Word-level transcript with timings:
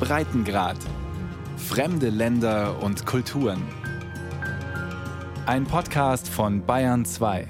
Breitengrad. 0.00 0.76
Fremde 1.56 2.08
Länder 2.08 2.82
und 2.82 3.04
Kulturen. 3.04 3.62
Ein 5.46 5.64
Podcast 5.64 6.28
von 6.28 6.64
Bayern 6.64 7.04
2. 7.04 7.48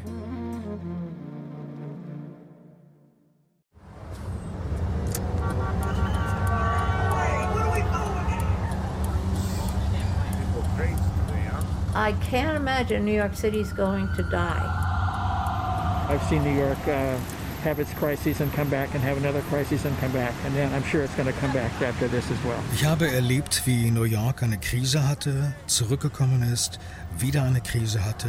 I 11.94 12.12
can't 12.30 12.56
imagine 12.56 13.04
New 13.04 13.12
York 13.12 13.34
City's 13.34 13.72
going 13.72 14.08
to 14.16 14.22
die. 14.22 16.06
I've 16.08 16.22
seen 16.28 16.42
New 16.42 16.56
York 16.56 16.78
uh, 16.86 17.18
have 17.64 17.80
its 17.80 17.92
crises 17.94 18.40
and 18.40 18.52
come 18.54 18.68
back 18.68 18.94
and 18.94 19.02
have 19.02 19.16
another 19.16 19.42
crisis 19.50 19.84
and 19.84 19.98
come 20.00 20.12
back. 20.12 20.32
And 20.44 20.54
then 20.54 20.72
I'm 20.74 20.84
sure 20.84 21.02
it's 21.02 21.14
going 21.14 21.32
to 21.32 21.40
come 21.40 21.52
back 21.52 21.70
after 21.82 22.08
this 22.08 22.30
as 22.30 22.38
well. 22.44 22.62
Ich 22.74 22.84
habe 22.84 23.08
erlebt, 23.08 23.62
wie 23.66 23.90
New 23.90 24.04
York 24.04 24.42
eine 24.42 24.58
Krise 24.58 25.06
hatte, 25.08 25.52
zurückgekommen 25.66 26.42
ist, 26.42 26.78
wieder 27.18 27.42
eine 27.42 27.60
Krise 27.60 28.04
hatte, 28.04 28.28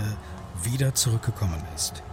wieder 0.64 0.94
zurückgekommen 0.94 1.62
ist. 1.76 2.04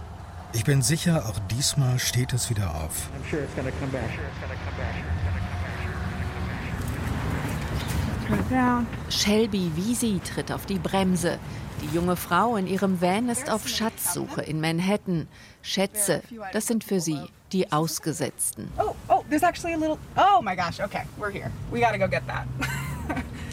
Ich 0.52 0.64
bin 0.64 0.80
sicher, 0.80 1.26
auch 1.26 1.38
diesmal 1.50 1.98
steht 1.98 2.32
es 2.32 2.48
wieder 2.50 2.74
auf. 2.74 3.10
I'm 3.14 3.30
sure 3.30 3.42
it's 3.42 3.54
going 3.54 3.66
to 3.66 3.78
come 3.78 3.90
back. 3.92 4.10
Sure 4.14 4.24
it's 4.24 4.40
to 4.40 4.46
come 4.64 4.76
back. 4.78 5.25
Shelby 9.08 9.70
Wiesi 9.76 10.20
tritt 10.24 10.52
auf 10.52 10.66
die 10.66 10.78
Bremse. 10.78 11.38
Die 11.82 11.94
junge 11.94 12.16
Frau 12.16 12.56
in 12.56 12.66
ihrem 12.66 13.00
Van 13.00 13.28
ist 13.28 13.50
auf 13.50 13.68
Schatzsuche 13.68 14.42
in 14.42 14.60
Manhattan. 14.60 15.28
Schätze, 15.62 16.22
das 16.52 16.66
sind 16.66 16.84
für 16.84 17.00
sie 17.00 17.20
die 17.52 17.70
Ausgesetzten. 17.70 18.70
Oh, 18.78 18.94
oh, 19.08 19.24
there's 19.28 19.42
actually 19.42 19.74
a 19.74 19.78
little. 19.78 19.98
Oh 20.16 20.40
my 20.42 20.56
gosh. 20.56 20.80
Okay, 20.80 21.02
we're 21.18 21.30
here. 21.30 21.50
We 21.70 21.80
gotta 21.80 21.98
go 21.98 22.08
get 22.08 22.26
that. 22.26 22.46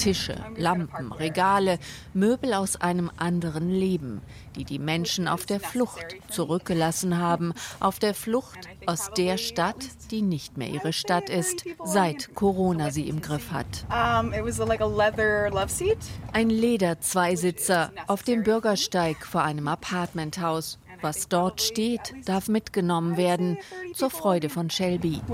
Tische, 0.04 0.36
Lampen, 0.58 1.14
Regale, 1.14 1.80
Möbel 2.14 2.54
aus 2.54 2.76
einem 2.76 3.10
anderen 3.16 3.70
Leben, 3.70 4.22
die 4.58 4.66
die 4.66 4.78
Menschen 4.78 5.30
auf 5.30 5.46
der 5.46 5.62
Flucht 5.62 6.18
zurückgelassen 6.30 7.20
haben, 7.20 7.54
auf 7.80 8.00
der 8.00 8.14
Flucht 8.14 8.68
aus 8.86 9.12
der 9.16 9.38
Stadt, 9.38 9.78
die 10.12 10.22
nicht 10.22 10.58
mehr 10.58 10.68
ihre 10.68 10.92
Stadt 10.92 11.30
ist, 11.30 11.64
seit 11.86 12.36
Corona 12.36 12.92
sie 12.92 13.08
im 13.08 13.22
Griff 13.22 13.52
hat. 13.52 13.86
It 14.34 14.44
was 14.44 14.58
like 14.58 14.82
a 14.82 14.86
leather 14.86 15.50
love 15.52 15.70
seat. 15.70 16.00
Ein 16.34 16.50
Leder-Zweisitzer 16.50 17.94
auf 18.08 18.24
dem 18.24 18.44
Bürgersteig 18.44 19.26
vor 19.26 19.44
einem 19.44 19.70
Apartmenthaus. 19.70 20.80
Was 21.02 21.30
dort 21.30 21.62
steht, 21.62 22.14
darf 22.26 22.50
mitgenommen 22.50 23.16
werden, 23.16 23.58
zur 23.94 24.10
Freude 24.10 24.50
von 24.50 24.70
Shelby. 24.70 25.22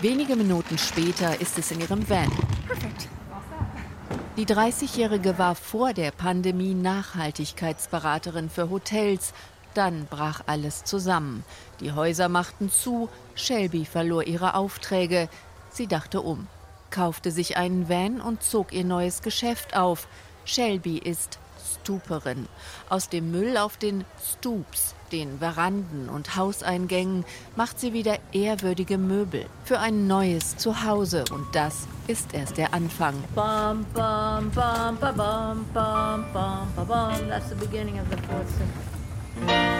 Wenige 0.00 0.36
Minuten 0.36 0.78
später 0.78 1.40
ist 1.40 1.58
es 1.58 1.70
in 1.70 1.80
ihrem 1.80 2.08
Van. 2.08 2.30
Die 4.36 4.46
30-Jährige 4.46 5.38
war 5.38 5.54
vor 5.54 5.92
der 5.92 6.10
Pandemie 6.10 6.74
Nachhaltigkeitsberaterin 6.74 8.50
für 8.50 8.70
Hotels. 8.70 9.32
Dann 9.74 10.06
brach 10.06 10.42
alles 10.46 10.84
zusammen. 10.84 11.44
Die 11.80 11.92
Häuser 11.92 12.28
machten 12.28 12.70
zu, 12.70 13.08
Shelby 13.34 13.84
verlor 13.84 14.24
ihre 14.24 14.54
Aufträge. 14.54 15.28
Sie 15.70 15.86
dachte 15.86 16.20
um, 16.20 16.46
kaufte 16.90 17.30
sich 17.30 17.56
einen 17.56 17.88
Van 17.88 18.20
und 18.20 18.42
zog 18.42 18.72
ihr 18.72 18.84
neues 18.84 19.22
Geschäft 19.22 19.76
auf. 19.76 20.06
Shelby 20.44 20.98
ist 20.98 21.38
Stuperin. 21.82 22.48
Aus 22.88 23.08
dem 23.08 23.30
Müll 23.30 23.56
auf 23.56 23.76
den 23.76 24.04
Stoops, 24.22 24.94
den 25.12 25.38
Veranden 25.38 26.08
und 26.08 26.36
Hauseingängen, 26.36 27.24
macht 27.56 27.80
sie 27.80 27.92
wieder 27.92 28.18
ehrwürdige 28.32 28.98
Möbel 28.98 29.46
für 29.64 29.78
ein 29.78 30.06
neues 30.06 30.56
Zuhause. 30.56 31.24
Und 31.30 31.46
das 31.52 31.86
ist 32.06 32.34
erst 32.34 32.56
der 32.56 32.74
Anfang. 32.74 33.14
Bum, 33.34 33.84
bum, 33.94 34.50
bum, 34.50 34.96
ba, 34.98 35.12
bum, 35.12 35.66
bum, 35.72 36.86
bum. 36.86 37.28
That's 37.28 37.48
the 37.48 37.54
beginning 37.54 37.98
of 37.98 38.06
the 38.10 38.16
fourth. 38.26 39.77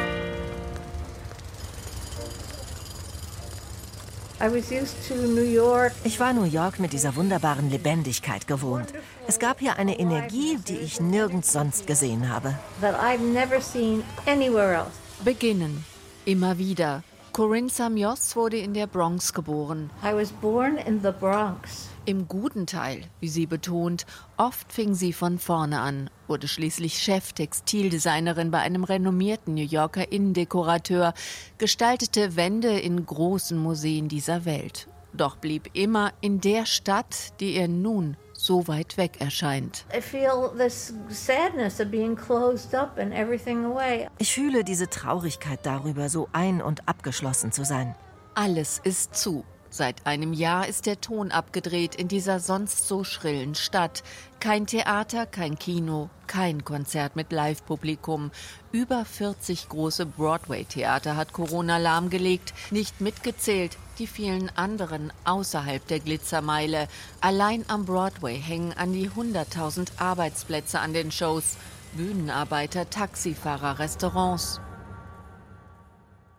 Ich 6.05 6.21
war 6.21 6.33
New 6.33 6.45
York 6.45 6.79
mit 6.79 6.93
dieser 6.93 7.17
wunderbaren 7.17 7.71
Lebendigkeit 7.71 8.47
gewohnt. 8.47 8.93
Es 9.27 9.41
gab 9.41 9.59
hier 9.59 9.77
eine 9.79 9.99
Energie, 9.99 10.59
die 10.69 10.77
ich 10.77 11.01
nirgends 11.01 11.53
sonst 11.53 11.89
gesehen 11.89 12.29
habe. 12.29 12.55
that 12.81 12.95
I've 12.95 13.19
never 13.21 13.61
seen 13.61 14.05
anywhere 14.27 14.75
else. 14.75 14.93
Beginnen. 15.25 15.85
Immer 16.25 16.57
wieder. 16.59 17.03
Corinne 17.33 17.69
Samios 17.69 18.37
wurde 18.37 18.59
in 18.59 18.75
der 18.75 18.87
Bronx 18.87 19.33
geboren. 19.33 19.91
I 20.05 20.15
was 20.15 20.31
born 20.31 20.77
in 20.77 21.01
the 21.03 21.11
Bronx. 21.11 21.89
Im 22.09 22.27
guten 22.27 22.65
Teil, 22.65 23.03
wie 23.21 23.29
sie 23.29 23.45
betont. 23.45 24.07
Oft 24.39 24.73
fing 24.73 24.95
sie 24.95 25.13
von 25.13 25.39
vorne 25.39 25.79
an, 25.79 26.09
wurde 26.27 26.49
schließlich 26.49 27.03
Cheftextildesignerin 27.03 28.51
bei 28.51 28.61
einem 28.61 28.85
renommierten 28.85 29.53
New 29.53 29.67
Yorker 29.67 30.11
Innendekorateur, 30.11 31.13
gestaltete 31.59 32.35
Wände 32.35 32.81
in 32.81 33.05
großen 33.05 33.59
Museen 33.59 34.09
dieser 34.09 34.47
Welt. 34.47 34.89
Doch 35.13 35.37
blieb 35.37 35.69
immer 35.75 36.15
in 36.23 36.41
der 36.41 36.65
Stadt, 36.65 37.39
die 37.41 37.57
ihr 37.57 37.69
nun 37.69 38.17
so 38.33 38.67
weit 38.69 38.97
weg 38.97 39.21
erscheint. 39.21 39.85
I 39.95 40.01
feel 40.01 40.51
this 40.57 40.95
sadness 41.11 41.79
of 41.79 41.91
being 41.91 42.17
closed 42.17 42.75
up 42.75 42.99
and 42.99 43.13
everything 43.13 43.67
away. 43.67 44.09
Ich 44.17 44.33
fühle 44.33 44.65
diese 44.65 44.89
Traurigkeit 44.89 45.59
darüber, 45.65 46.09
so 46.09 46.31
ein- 46.33 46.63
und 46.63 46.89
abgeschlossen 46.89 47.53
zu 47.53 47.67
sein. 47.67 47.95
Alles 48.35 48.81
ist 48.83 49.15
zu. 49.15 49.45
Seit 49.71 50.07
einem 50.07 50.33
Jahr 50.33 50.67
ist 50.67 50.87
der 50.87 51.01
Ton 51.01 51.31
abgedreht 51.31 51.95
in 51.95 52.09
dieser 52.09 52.41
sonst 52.41 52.89
so 52.89 53.05
schrillen 53.05 53.55
Stadt. 53.55 54.03
Kein 54.41 54.67
Theater, 54.67 55.27
kein 55.27 55.59
Kino, 55.59 56.09
kein 56.27 56.65
Konzert 56.65 57.17
mit 57.17 57.33
Live-Publikum. 57.33 58.31
Über 58.73 59.05
40 59.05 59.69
große 59.69 60.07
Broadway-Theater 60.07 61.17
hat 61.17 61.33
Corona 61.33 61.77
lahmgelegt, 61.77 62.55
nicht 62.71 63.01
mitgezählt 63.01 63.77
die 63.99 64.07
vielen 64.07 64.51
anderen 64.57 65.13
außerhalb 65.25 65.87
der 65.87 66.01
Glitzermeile. 66.01 66.89
Allein 67.21 67.65
am 67.69 67.85
Broadway 67.85 68.37
hängen 68.39 68.73
an 68.73 68.93
die 68.93 69.11
100.000 69.11 69.89
Arbeitsplätze 69.99 70.81
an 70.81 70.93
den 70.93 71.11
Shows. 71.11 71.57
Bühnenarbeiter, 71.95 72.91
Taxifahrer, 72.91 73.79
Restaurants. 73.79 74.61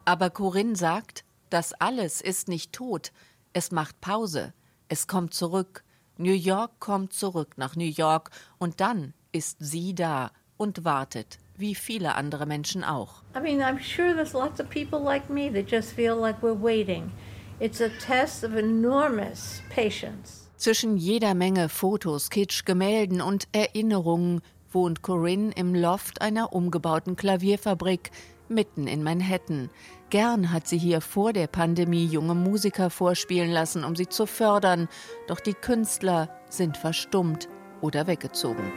Aber 0.05 0.29
Corinne 0.29 0.75
sagt, 0.75 1.23
das 1.49 1.73
alles 1.73 2.21
ist 2.21 2.47
nicht 2.47 2.73
tot. 2.73 3.11
Es 3.53 3.71
macht 3.71 3.99
Pause. 4.01 4.53
Es 4.87 5.07
kommt 5.07 5.33
zurück. 5.33 5.83
New 6.17 6.33
York 6.33 6.79
kommt 6.79 7.13
zurück 7.13 7.57
nach 7.57 7.75
New 7.75 7.85
York. 7.89 8.31
Und 8.57 8.79
dann 8.79 9.13
ist 9.31 9.57
sie 9.59 9.95
da 9.95 10.31
und 10.57 10.83
wartet, 10.83 11.37
wie 11.57 11.75
viele 11.75 12.15
andere 12.15 12.45
Menschen 12.45 12.83
auch. 12.83 13.23
I 13.35 13.39
mean, 13.39 13.61
I'm 13.61 13.79
sure 13.79 14.13
there's 14.13 14.33
lots 14.33 14.59
of 14.59 14.69
people 14.69 14.99
like 14.99 15.29
me 15.29 15.51
that 15.53 15.69
just 15.69 15.93
feel 15.93 16.15
like 16.15 16.41
we're 16.41 16.61
waiting. 16.61 17.11
It's 17.59 17.81
a 17.81 17.89
test 18.05 18.43
of 18.43 18.55
enormous 18.55 19.61
patience. 19.73 20.49
Zwischen 20.57 20.97
jeder 20.97 21.35
Menge 21.35 21.69
Fotos, 21.69 22.29
Kitsch, 22.29 22.65
Gemälden 22.65 23.21
und 23.21 23.47
Erinnerungen 23.53 24.41
wohnt 24.71 25.01
Corinne 25.01 25.53
im 25.55 25.73
Loft 25.73 26.21
einer 26.21 26.53
umgebauten 26.53 27.15
Klavierfabrik 27.15 28.11
mitten 28.49 28.87
in 28.87 29.03
Manhattan. 29.03 29.69
Gern 30.09 30.51
hat 30.51 30.67
sie 30.67 30.79
hier 30.79 31.01
vor 31.01 31.33
der 31.33 31.45
Pandemie 31.45 32.05
junge 32.05 32.33
Musiker 32.33 32.89
vorspielen 32.89 33.51
lassen, 33.51 33.83
um 33.83 33.95
sie 33.95 34.07
zu 34.07 34.25
fördern. 34.25 34.87
Doch 35.27 35.39
die 35.39 35.53
Künstler 35.53 36.29
sind 36.49 36.77
verstummt 36.77 37.47
oder 37.81 38.07
weggezogen. 38.07 38.71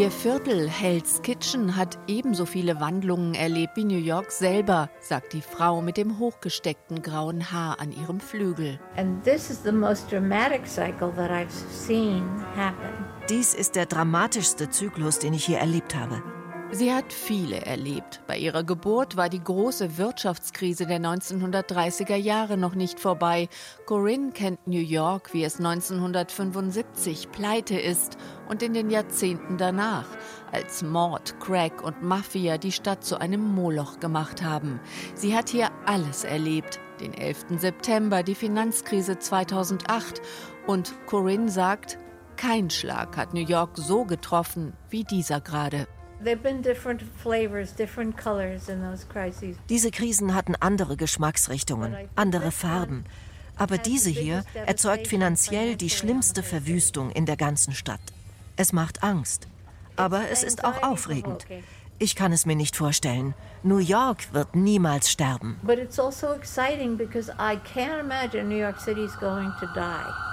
Ihr 0.00 0.10
Viertel 0.10 0.66
Hell's 0.66 1.20
Kitchen 1.20 1.76
hat 1.76 1.98
ebenso 2.06 2.46
viele 2.46 2.80
Wandlungen 2.80 3.34
erlebt 3.34 3.76
wie 3.76 3.84
New 3.84 3.98
York 3.98 4.32
selber, 4.32 4.88
sagt 4.98 5.34
die 5.34 5.42
Frau 5.42 5.82
mit 5.82 5.98
dem 5.98 6.18
hochgesteckten 6.18 7.02
grauen 7.02 7.52
Haar 7.52 7.78
an 7.80 7.92
ihrem 7.92 8.18
Flügel. 8.18 8.80
And 8.96 9.22
this 9.24 9.50
is 9.50 9.62
the 9.62 9.70
most 9.70 10.10
dramatic 10.10 10.66
cycle 10.66 11.12
that 11.16 11.30
I've 11.30 11.52
seen 11.70 12.22
happen. 12.56 12.88
Dies 13.28 13.52
ist 13.52 13.76
der 13.76 13.84
dramatischste 13.84 14.70
Zyklus, 14.70 15.18
den 15.18 15.34
ich 15.34 15.44
hier 15.44 15.58
erlebt 15.58 15.94
habe. 15.94 16.22
Sie 16.72 16.94
hat 16.94 17.12
viele 17.12 17.62
erlebt. 17.66 18.20
Bei 18.28 18.38
ihrer 18.38 18.62
Geburt 18.62 19.16
war 19.16 19.28
die 19.28 19.42
große 19.42 19.98
Wirtschaftskrise 19.98 20.86
der 20.86 21.00
1930er 21.00 22.14
Jahre 22.14 22.56
noch 22.56 22.76
nicht 22.76 23.00
vorbei. 23.00 23.48
Corinne 23.86 24.30
kennt 24.30 24.68
New 24.68 24.78
York, 24.78 25.34
wie 25.34 25.42
es 25.42 25.56
1975 25.56 27.32
pleite 27.32 27.76
ist 27.76 28.16
und 28.48 28.62
in 28.62 28.72
den 28.72 28.88
Jahrzehnten 28.88 29.58
danach, 29.58 30.06
als 30.52 30.84
Mord, 30.84 31.40
Crack 31.40 31.82
und 31.82 32.04
Mafia 32.04 32.56
die 32.56 32.72
Stadt 32.72 33.02
zu 33.04 33.20
einem 33.20 33.42
Moloch 33.42 33.98
gemacht 33.98 34.44
haben. 34.44 34.78
Sie 35.16 35.34
hat 35.34 35.48
hier 35.48 35.70
alles 35.86 36.22
erlebt. 36.22 36.78
Den 37.00 37.14
11. 37.14 37.58
September, 37.58 38.22
die 38.22 38.36
Finanzkrise 38.36 39.18
2008 39.18 40.22
und 40.68 40.94
Corinne 41.06 41.48
sagt, 41.48 41.98
kein 42.36 42.70
Schlag 42.70 43.16
hat 43.16 43.34
New 43.34 43.44
York 43.44 43.70
so 43.74 44.04
getroffen 44.04 44.74
wie 44.88 45.02
dieser 45.02 45.40
gerade. 45.40 45.88
Diese 49.68 49.90
Krisen 49.90 50.34
hatten 50.34 50.54
andere 50.60 50.96
Geschmacksrichtungen, 50.96 51.96
andere 52.14 52.50
Farben. 52.50 53.04
Aber 53.56 53.78
diese 53.78 54.10
hier 54.10 54.44
erzeugt 54.66 55.06
finanziell 55.06 55.76
die 55.76 55.90
schlimmste 55.90 56.42
Verwüstung 56.42 57.10
in 57.10 57.26
der 57.26 57.36
ganzen 57.36 57.74
Stadt. 57.74 58.00
Es 58.56 58.72
macht 58.72 59.02
Angst. 59.02 59.48
Aber 59.96 60.30
es 60.30 60.42
ist 60.42 60.64
auch 60.64 60.82
aufregend. 60.82 61.46
Ich 61.98 62.16
kann 62.16 62.32
es 62.32 62.46
mir 62.46 62.56
nicht 62.56 62.76
vorstellen. 62.76 63.34
New 63.62 63.76
York 63.76 64.32
wird 64.32 64.56
niemals 64.56 65.10
sterben. 65.10 65.58
But 65.62 65.78
it's 65.78 66.00
also 66.00 66.32
exciting 66.32 66.96
because 66.96 67.30
I 67.32 67.58
can't 67.74 68.00
imagine 68.00 68.44
New 68.44 68.58
York 68.58 68.80
City 68.80 69.04
is 69.04 69.14
going 69.18 69.52
to 69.60 69.66
die. 69.74 70.29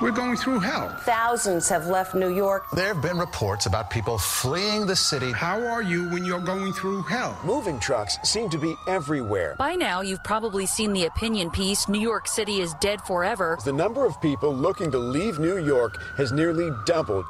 We're 0.00 0.12
going 0.12 0.36
through 0.36 0.60
hell. 0.60 0.88
Thousands 1.00 1.68
have 1.68 1.86
left 1.86 2.14
New 2.14 2.34
York. 2.34 2.64
There 2.72 2.94
have 2.94 3.02
been 3.02 3.18
reports 3.18 3.66
about 3.66 3.90
people 3.90 4.16
fleeing 4.16 4.86
the 4.86 4.96
city. 4.96 5.30
How 5.30 5.60
are 5.60 5.82
you 5.82 6.08
when 6.08 6.24
you're 6.24 6.40
going 6.40 6.72
through 6.72 7.02
hell? 7.02 7.38
Moving 7.44 7.78
trucks 7.78 8.16
seem 8.22 8.48
to 8.48 8.56
be 8.56 8.74
everywhere. 8.88 9.56
By 9.58 9.74
now, 9.74 10.00
you've 10.00 10.24
probably 10.24 10.64
seen 10.64 10.94
the 10.94 11.04
opinion 11.04 11.50
piece 11.50 11.86
New 11.86 12.00
York 12.00 12.26
City 12.28 12.62
is 12.62 12.72
dead 12.80 13.02
forever. 13.02 13.58
The 13.62 13.74
number 13.74 14.06
of 14.06 14.18
people 14.22 14.54
looking 14.54 14.90
to 14.90 14.98
leave 14.98 15.38
New 15.38 15.58
York 15.58 15.98
has 16.16 16.32
nearly 16.32 16.70
doubled. 16.86 17.26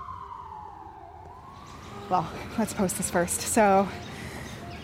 Well, 2.09 2.29
let's 2.57 2.73
post 2.73 2.97
this 2.99 3.11
first. 3.11 3.41
So, 3.41 3.89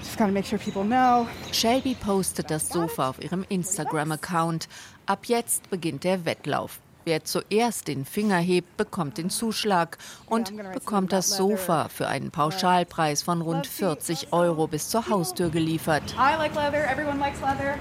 just 0.01 0.19
gotta 0.19 0.33
make 0.33 0.45
sure 0.45 0.59
people 0.59 0.83
know. 0.83 1.29
Shelby 1.53 1.95
postet 1.95 2.49
das 2.49 2.69
Sofa 2.69 3.11
auf 3.11 3.21
ihrem 3.21 3.45
Instagram-Account. 3.49 4.67
Ab 5.07 5.27
jetzt 5.27 5.71
beginnt 5.71 6.03
der 6.03 6.25
Wettlauf. 6.25 6.81
Wer 7.07 7.23
zuerst 7.23 7.87
den 7.87 8.05
Finger 8.05 8.39
hebt, 8.39 8.77
bekommt 8.77 9.17
den 9.17 9.31
Zuschlag 9.31 9.97
und 10.29 10.53
bekommt 10.73 11.13
das 11.13 11.29
Sofa 11.29 11.89
für 11.89 12.09
einen 12.09 12.33
Pauschalpreis 12.33 13.23
von 13.23 13.43
rund 13.43 13.69
40 13.69 14.33
Euro 14.33 14.67
bis 14.67 14.89
zur 14.89 15.09
Haustür 15.09 15.51
geliefert. 15.51 16.03
I 16.19 16.37
like 16.37 16.57
leather, 16.57 16.85
everyone 16.91 17.21
likes 17.21 17.41
leather. 17.41 17.79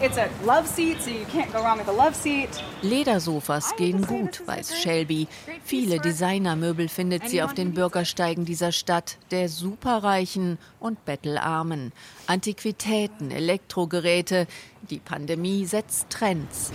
It's 0.00 0.18
a 0.18 0.26
love 0.44 0.68
seat, 0.68 1.00
so 1.02 1.10
you 1.10 1.24
can't 1.32 1.50
go 1.50 1.60
wrong 1.60 1.78
with 1.78 1.88
a 1.88 1.92
love 1.92 2.14
seat. 2.14 2.50
Ledersofas 2.82 3.74
gehen 3.76 4.06
gut, 4.06 4.46
weiß 4.46 4.78
Shelby. 4.78 5.26
Viele 5.64 5.98
Designermöbel 5.98 6.88
findet 6.88 7.28
sie 7.30 7.42
auf 7.42 7.54
den 7.54 7.72
Bürgersteigen 7.72 8.44
dieser 8.44 8.70
Stadt, 8.70 9.16
der 9.30 9.48
Superreichen 9.48 10.58
und 10.78 11.04
Bettelarmen. 11.06 11.92
Antiquitäten, 12.26 13.30
Elektrogeräte. 13.30 14.46
Die 14.90 14.98
Pandemie 14.98 15.66
setzt 15.66 16.10
Trends. 16.10 16.72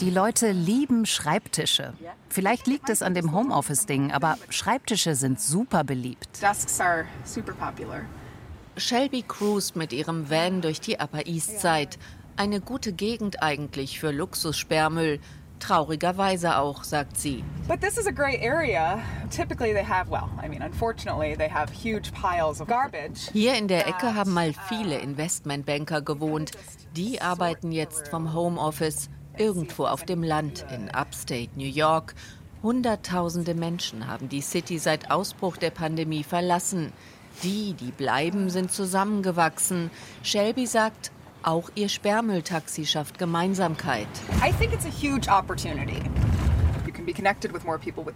Die 0.00 0.10
Leute 0.10 0.52
lieben 0.52 1.06
Schreibtische. 1.06 1.94
Vielleicht 2.28 2.66
liegt 2.66 2.88
es 2.88 3.02
an 3.02 3.14
dem 3.14 3.32
Homeoffice-Ding, 3.32 4.12
aber 4.12 4.38
Schreibtische 4.50 5.14
sind 5.14 5.40
super 5.40 5.84
beliebt. 5.84 6.28
Shelby 8.76 9.22
cruist 9.22 9.76
mit 9.76 9.92
ihrem 9.92 10.28
Van 10.30 10.60
durch 10.60 10.80
die 10.80 10.96
Upper 10.96 11.26
East 11.26 11.60
Side. 11.60 11.90
Eine 12.36 12.60
gute 12.60 12.92
Gegend 12.92 13.42
eigentlich 13.42 13.98
für 13.98 14.10
Luxussperrmüll. 14.10 15.20
Traurigerweise 15.58 16.58
auch, 16.58 16.84
sagt 16.84 17.18
sie. 17.18 17.42
But 17.66 17.80
this 17.80 17.96
is 17.96 18.06
a 18.06 18.12
great 18.12 18.40
area. 18.42 19.00
Typically 19.30 19.72
they 19.72 19.84
have, 19.84 20.10
well, 20.10 20.28
I 20.42 20.48
mean, 20.48 20.62
unfortunately, 20.62 21.34
they 21.36 21.48
have 21.48 21.70
huge 21.72 22.12
piles 22.12 22.60
of 22.60 22.68
garbage. 22.68 23.30
Hier 23.32 23.54
in 23.54 23.66
der 23.66 23.86
Ecke 23.88 24.14
haben 24.14 24.32
mal 24.32 24.52
viele 24.68 24.98
Investmentbanker 24.98 26.02
gewohnt. 26.02 26.52
Die 26.94 27.20
arbeiten 27.20 27.72
jetzt 27.72 28.08
vom 28.08 28.32
Homeoffice 28.32 29.08
irgendwo 29.36 29.86
auf 29.86 30.04
dem 30.04 30.22
Land 30.22 30.64
in 30.72 30.88
Upstate 30.90 31.50
New 31.56 31.66
York. 31.66 32.14
Hunderttausende 32.62 33.54
Menschen 33.54 34.06
haben 34.06 34.28
die 34.28 34.40
City 34.40 34.78
seit 34.78 35.10
Ausbruch 35.10 35.56
der 35.56 35.70
Pandemie 35.70 36.24
verlassen. 36.24 36.92
Die, 37.42 37.74
die 37.74 37.92
bleiben, 37.92 38.48
sind 38.48 38.72
zusammengewachsen. 38.72 39.90
Shelby 40.22 40.66
sagt, 40.66 41.10
auch 41.42 41.70
ihr 41.74 41.88
Sperrmülltaxi 41.88 42.86
schafft 42.86 43.18
Gemeinsamkeit. 43.18 44.08
I 44.44 44.52
think 44.52 44.72
it's 44.72 44.86
a 44.86 44.90
huge 44.90 45.28
opportunity. 45.28 46.02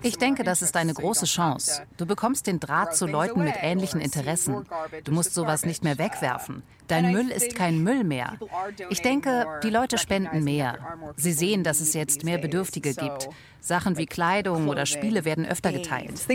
Ich 0.02 0.19
denke, 0.19 0.43
das 0.43 0.62
ist 0.62 0.76
eine 0.76 0.94
große 0.94 1.26
Chance. 1.26 1.82
Du 1.96 2.06
bekommst 2.06 2.46
den 2.46 2.61
Draht 2.61 2.96
zu 2.96 3.06
Leuten 3.06 3.44
mit 3.44 3.55
ähnlichen 3.61 4.00
Interessen. 4.00 4.67
Du 5.05 5.12
musst 5.12 5.34
sowas 5.34 5.64
nicht 5.64 5.84
mehr 5.84 5.99
wegwerfen. 5.99 6.62
Dein 6.88 7.12
Müll 7.12 7.31
ist 7.31 7.55
kein 7.55 7.82
Müll 7.82 8.05
mehr. 8.05 8.38
Ich 8.88 9.02
denke, 9.02 9.46
die 9.62 9.70
Leute 9.70 9.99
spenden 9.99 10.44
mehr. 10.44 10.78
Sie 11.17 11.32
sehen, 11.32 11.62
dass 11.62 11.81
es 11.81 11.94
jetzt 11.94 12.25
mehr 12.25 12.38
Bedürftige 12.38 12.94
gibt. 12.94 13.28
Sachen 13.61 13.96
wie 13.96 14.06
Kleidung 14.06 14.69
oder 14.69 14.87
Spiele 14.87 15.25
werden 15.25 15.46
öfter 15.46 15.72
geteilt. 15.72 16.26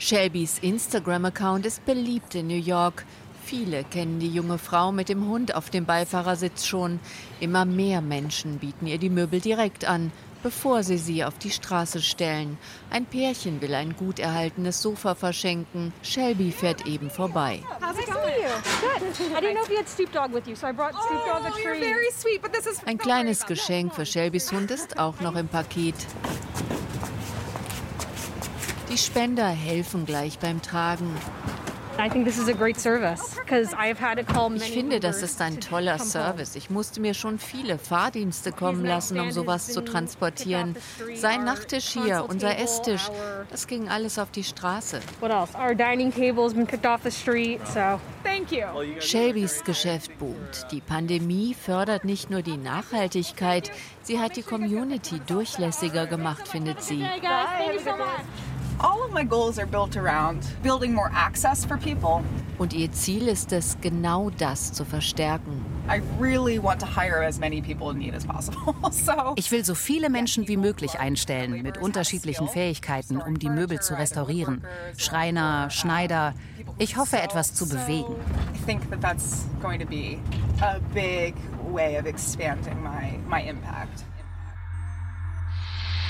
Shelbys 0.00 0.58
Instagram-Account 0.60 1.66
ist 1.66 1.84
beliebt 1.84 2.34
in 2.34 2.46
New 2.46 2.54
York. 2.54 3.04
Viele 3.48 3.82
kennen 3.82 4.20
die 4.20 4.28
junge 4.28 4.58
Frau 4.58 4.92
mit 4.92 5.08
dem 5.08 5.26
Hund 5.26 5.54
auf 5.54 5.70
dem 5.70 5.86
Beifahrersitz 5.86 6.66
schon. 6.66 7.00
Immer 7.40 7.64
mehr 7.64 8.02
Menschen 8.02 8.58
bieten 8.58 8.86
ihr 8.86 8.98
die 8.98 9.08
Möbel 9.08 9.40
direkt 9.40 9.86
an, 9.86 10.12
bevor 10.42 10.82
sie 10.82 10.98
sie 10.98 11.24
auf 11.24 11.38
die 11.38 11.50
Straße 11.50 12.02
stellen. 12.02 12.58
Ein 12.90 13.06
Pärchen 13.06 13.62
will 13.62 13.74
ein 13.74 13.96
gut 13.96 14.18
erhaltenes 14.18 14.82
Sofa 14.82 15.14
verschenken. 15.14 15.94
Shelby 16.02 16.52
fährt 16.52 16.86
eben 16.86 17.08
vorbei. 17.08 17.62
Ein 22.84 22.98
kleines 22.98 23.46
Geschenk 23.46 23.94
für 23.94 24.04
Shelbys 24.04 24.52
Hund 24.52 24.70
ist 24.70 24.98
auch 24.98 25.20
noch 25.22 25.36
im 25.36 25.48
Paket. 25.48 25.94
Die 28.90 28.98
Spender 28.98 29.48
helfen 29.48 30.04
gleich 30.04 30.38
beim 30.38 30.60
Tragen. 30.60 31.16
Ich 34.62 34.72
finde, 34.72 35.00
das 35.00 35.22
ist 35.22 35.40
ein 35.40 35.60
toller 35.60 35.98
Service. 35.98 36.54
Ich 36.54 36.70
musste 36.70 37.00
mir 37.00 37.12
schon 37.12 37.38
viele 37.40 37.76
Fahrdienste 37.78 38.52
kommen 38.52 38.84
lassen, 38.84 39.18
um 39.18 39.32
sowas 39.32 39.66
zu 39.72 39.80
transportieren. 39.84 40.76
Sein 41.14 41.44
Nachttisch 41.44 41.88
hier, 41.88 42.24
unser 42.28 42.56
Esstisch, 42.58 43.08
das 43.50 43.66
ging 43.66 43.88
alles 43.88 44.18
auf 44.18 44.30
die 44.30 44.44
Straße. 44.44 45.00
Shelbys 49.00 49.64
Geschäft 49.64 50.16
boomt. 50.18 50.66
Die 50.70 50.80
Pandemie 50.80 51.54
fördert 51.54 52.04
nicht 52.04 52.30
nur 52.30 52.42
die 52.42 52.56
Nachhaltigkeit, 52.58 53.72
sie 54.02 54.20
hat 54.20 54.36
die 54.36 54.42
Community 54.42 55.20
durchlässiger 55.26 56.06
gemacht, 56.06 56.46
findet 56.46 56.80
sie. 56.82 57.04
All 58.80 59.02
of 59.02 59.12
my 59.12 59.24
goals 59.24 59.58
are 59.58 59.66
built 59.66 59.96
around 59.96 60.46
building 60.62 60.94
more 60.94 61.10
access 61.12 61.64
for 61.64 61.76
people. 61.76 62.22
Und 62.58 62.72
ihr 62.72 62.92
Ziel 62.92 63.26
ist 63.26 63.52
es, 63.52 63.76
genau 63.80 64.30
das 64.30 64.72
zu 64.72 64.84
verstärken. 64.84 65.64
I 65.88 66.00
really 66.20 66.62
want 66.62 66.80
to 66.80 66.86
hire 66.86 67.24
as 67.24 67.40
many 67.40 67.60
people 67.60 67.90
in 67.90 67.98
need 67.98 68.14
as 68.14 68.24
possible. 68.24 68.74
so, 68.92 69.34
Ich 69.36 69.50
will 69.50 69.64
so 69.64 69.74
viele 69.74 70.10
Menschen 70.10 70.46
wie 70.46 70.56
möglich 70.56 70.98
einstellen 71.00 71.62
mit 71.62 71.78
unterschiedlichen 71.78 72.46
Fähigkeiten, 72.48 73.20
um 73.20 73.38
die 73.38 73.50
Möbel 73.50 73.80
zu 73.80 73.98
restaurieren. 73.98 74.62
Schreiner, 74.96 75.70
Schneider. 75.70 76.34
Ich 76.78 76.96
hoffe, 76.96 77.20
etwas 77.20 77.54
zu 77.54 77.68
bewegen. 77.68 78.14
I 78.54 78.58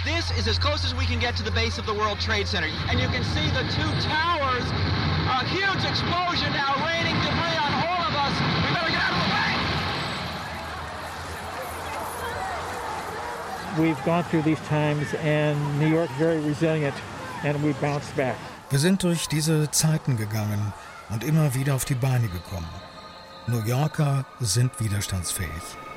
This 0.04 0.30
is 0.38 0.46
as 0.46 0.58
close 0.58 0.84
as 0.84 0.94
we 0.94 1.04
can 1.06 1.18
get 1.18 1.36
to 1.36 1.42
the 1.42 1.50
base 1.50 1.76
of 1.76 1.84
the 1.86 1.94
World 1.94 2.20
Trade 2.20 2.46
Center. 2.46 2.68
And 2.88 3.00
you 3.00 3.08
can 3.08 3.24
see 3.24 3.48
the 3.50 3.62
two 3.74 3.90
towers. 4.06 4.64
A 5.26 5.44
huge 5.46 5.84
explosion 5.84 6.52
now 6.52 6.74
raining 6.86 7.16
debris 7.20 7.58
on 7.58 7.72
all 7.82 8.02
of 8.06 8.14
us. 8.14 8.34
We 8.62 8.70
better 8.74 8.90
get 8.94 9.02
out 9.02 9.12
of 9.12 9.22
the 9.26 9.30
way. 13.82 13.88
We've 13.88 14.04
gone 14.04 14.24
through 14.24 14.42
these 14.42 14.60
times 14.68 15.12
and 15.22 15.58
New 15.80 15.88
York 15.88 16.10
very 16.18 16.38
resilient 16.40 16.94
and 17.44 17.62
we 17.62 17.72
bounced 17.74 18.14
back. 18.16 18.36
Wir 18.70 18.78
sind 18.78 19.02
durch 19.02 19.26
diese 19.28 19.70
Zeiten 19.70 20.16
gegangen 20.16 20.72
und 21.10 21.24
immer 21.24 21.54
wieder 21.54 21.74
auf 21.74 21.84
die 21.84 21.94
Beine 21.94 22.28
gekommen. 22.28 22.68
New 23.46 23.64
Yorker 23.64 24.24
sind 24.40 24.78
widerstandsfähig. 24.78 25.87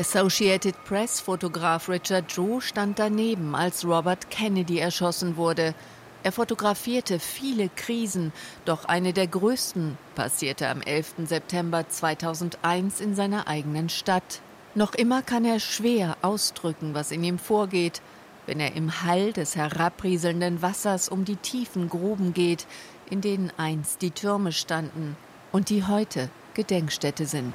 Associated 0.00 0.76
Press-Fotograf 0.84 1.88
Richard 1.88 2.36
Drew 2.36 2.60
stand 2.60 3.00
daneben, 3.00 3.56
als 3.56 3.84
Robert 3.84 4.30
Kennedy 4.30 4.78
erschossen 4.78 5.36
wurde. 5.36 5.74
Er 6.22 6.30
fotografierte 6.30 7.18
viele 7.18 7.68
Krisen, 7.68 8.32
doch 8.64 8.84
eine 8.84 9.12
der 9.12 9.26
größten 9.26 9.98
passierte 10.14 10.68
am 10.68 10.82
11. 10.82 11.14
September 11.24 11.88
2001 11.88 13.00
in 13.00 13.16
seiner 13.16 13.48
eigenen 13.48 13.88
Stadt. 13.88 14.40
Noch 14.76 14.94
immer 14.94 15.22
kann 15.22 15.44
er 15.44 15.58
schwer 15.58 16.16
ausdrücken, 16.22 16.94
was 16.94 17.10
in 17.10 17.24
ihm 17.24 17.40
vorgeht, 17.40 18.00
wenn 18.46 18.60
er 18.60 18.76
im 18.76 19.02
Hall 19.02 19.32
des 19.32 19.56
herabrieselnden 19.56 20.62
Wassers 20.62 21.08
um 21.08 21.24
die 21.24 21.34
tiefen 21.34 21.88
Gruben 21.88 22.34
geht, 22.34 22.68
in 23.10 23.20
denen 23.20 23.52
einst 23.56 24.00
die 24.02 24.12
Türme 24.12 24.52
standen 24.52 25.16
und 25.50 25.70
die 25.70 25.84
heute 25.84 26.30
Gedenkstätte 26.54 27.26
sind. 27.26 27.54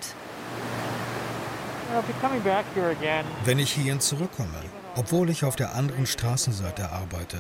Wenn 3.46 3.60
ich 3.60 3.72
hierhin 3.74 4.00
zurückkomme, 4.00 4.50
obwohl 4.96 5.30
ich 5.30 5.46
auf 5.46 5.56
der 5.56 5.76
anderen 5.76 6.06
Straßenseite 6.06 6.92
arbeite. 6.92 7.38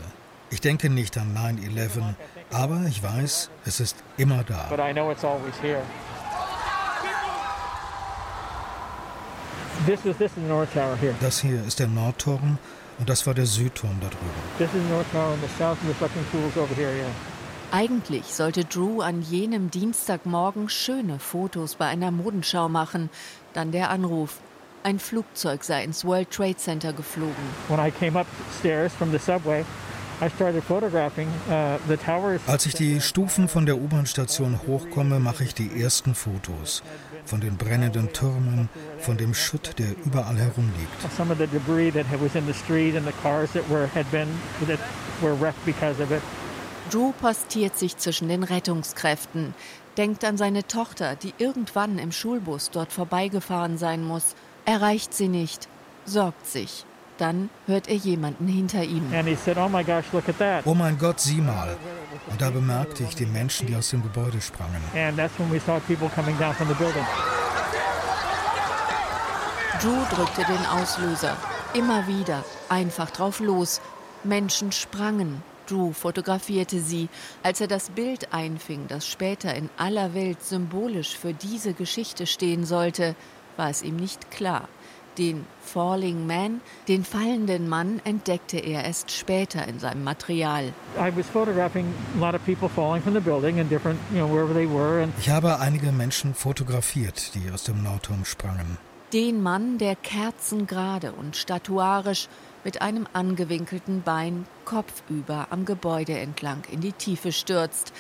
Ich 0.50 0.62
denke 0.62 0.90
nicht 0.90 1.18
an 1.18 1.36
9-11, 1.36 2.14
aber 2.52 2.82
ich 2.88 3.02
weiß, 3.02 3.50
es 3.66 3.80
ist 3.80 3.96
immer 4.18 4.44
da. 4.44 4.68
Das 11.20 11.42
hier 11.42 11.64
ist 11.66 11.80
der 11.80 11.88
Nordturm 11.88 12.60
und 13.00 13.10
das 13.10 13.26
war 13.26 13.34
der 13.34 13.46
Südturm 13.48 14.00
da 14.00 14.08
drüben. 14.08 14.42
Eigentlich 17.76 18.26
sollte 18.26 18.66
Drew 18.66 19.02
an 19.02 19.24
jenem 19.24 19.72
Dienstagmorgen 19.72 20.70
schöne 20.70 21.18
Fotos 21.18 21.74
bei 21.74 21.88
einer 21.88 22.12
Modenschau 22.12 22.70
machen. 22.70 23.10
Dann 23.54 23.72
der 23.72 23.90
Anruf. 23.90 24.36
Ein 24.84 25.00
Flugzeug 25.00 25.64
sei 25.64 25.84
ins 25.84 26.06
World 26.06 26.30
Trade 26.30 26.56
Center 26.56 26.94
geflogen. 26.94 27.34
Als 32.46 32.66
ich 32.68 32.76
die 32.76 33.02
Stufen 33.02 33.48
von 33.48 33.66
der 33.66 33.78
U-Bahn-Station 33.78 34.60
hochkomme, 34.68 35.20
mache 35.20 35.44
ich 35.44 35.56
die 35.56 35.82
ersten 35.82 36.14
Fotos 36.14 36.84
von 37.26 37.42
den 37.42 37.58
brennenden 37.58 38.14
Türmen, 38.14 38.70
von 39.00 39.18
dem 39.18 39.34
Schutt, 39.34 39.80
der 39.80 39.96
überall 40.06 40.38
herumliegt. 40.38 40.92
Drew 46.94 47.12
postiert 47.12 47.76
sich 47.76 47.98
zwischen 47.98 48.30
den 48.30 48.44
Rettungskräften, 48.44 49.56
denkt 49.98 50.24
an 50.24 50.38
seine 50.38 50.68
Tochter, 50.68 51.16
die 51.16 51.34
irgendwann 51.40 51.98
im 51.98 52.12
Schulbus 52.12 52.70
dort 52.70 52.92
vorbeigefahren 52.92 53.80
sein 53.80 54.04
muss, 54.04 54.36
erreicht 54.66 55.12
sie 55.12 55.28
nicht, 55.28 55.68
sorgt 56.06 56.46
sich. 56.46 56.86
Dann 57.18 57.50
hört 57.66 57.88
er 57.88 57.96
jemanden 57.96 58.48
hinter 58.48 58.84
ihm. 58.84 59.12
Oh, 59.12 60.70
oh 60.70 60.76
mein 60.76 60.98
Gott, 61.00 61.20
sieh 61.20 61.42
mal. 61.42 61.76
Und 62.30 62.40
da 62.40 62.52
bemerkte 62.52 63.04
ich 63.04 63.16
die 63.16 63.26
Menschen, 63.26 63.66
die 63.66 63.76
aus 63.76 63.90
dem 63.90 64.04
Gebäude 64.04 64.40
sprangen. 64.40 64.82
Drew 69.82 70.06
drückte 70.16 70.44
den 70.46 70.66
Auslöser. 70.68 71.36
Immer 71.74 72.06
wieder, 72.06 72.44
einfach 72.70 73.10
drauf 73.10 73.40
los. 73.40 73.82
Menschen 74.24 74.72
sprangen. 74.72 75.42
Drew 75.68 75.94
fotografierte 75.94 76.80
sie. 76.80 77.10
Als 77.44 77.62
er 77.62 77.68
das 77.68 77.90
Bild 77.90 78.34
einfing, 78.34 78.86
das 78.88 79.08
später 79.08 79.54
in 79.56 79.70
aller 79.78 80.14
Welt 80.14 80.44
symbolisch 80.44 81.18
für 81.18 81.34
diese 81.34 81.74
Geschichte 81.74 82.28
stehen 82.28 82.66
sollte, 82.66 83.16
war 83.58 83.70
es 83.70 83.82
ihm 83.84 83.96
nicht 83.96 84.32
klar. 84.32 84.68
Den 85.18 85.46
Falling 85.62 86.26
Man, 86.26 86.62
den 86.88 87.04
fallenden 87.04 87.70
Mann, 87.70 88.02
entdeckte 88.04 88.58
er 88.58 88.84
erst 88.84 89.12
später 89.12 89.68
in 89.68 89.78
seinem 89.78 90.04
Material. 90.04 90.74
Ich 95.20 95.30
habe 95.30 95.60
einige 95.60 95.92
Menschen 95.92 96.34
fotografiert, 96.34 97.36
die 97.36 97.52
aus 97.52 97.64
dem 97.64 97.84
Nordturm 97.84 98.26
sprangen. 98.26 98.78
Den 99.14 99.44
Mann, 99.44 99.78
der 99.78 99.96
kerzengerade 99.96 101.12
und 101.12 101.36
statuarisch 101.36 102.28
mit 102.64 102.82
einem 102.82 103.08
angewinkelten 103.14 104.02
Bein 104.02 104.46
kopfüber 104.66 105.48
am 105.50 105.66
Gebäude 105.66 106.18
entlang 106.18 106.64
in 106.72 106.82
die 106.82 106.94
Tiefe 106.94 107.32
stürzt. 107.32 107.94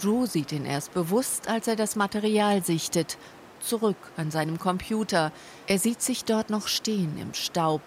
Drew 0.00 0.26
sieht 0.26 0.52
ihn 0.52 0.64
erst 0.64 0.94
bewusst, 0.94 1.48
als 1.48 1.68
er 1.68 1.76
das 1.76 1.96
Material 1.96 2.64
sichtet 2.64 3.18
zurück 3.60 3.96
an 4.16 4.30
seinem 4.30 4.58
Computer. 4.58 5.32
Er 5.66 5.78
sieht 5.78 6.02
sich 6.02 6.24
dort 6.24 6.50
noch 6.50 6.68
stehen 6.68 7.18
im 7.20 7.34
Staub, 7.34 7.82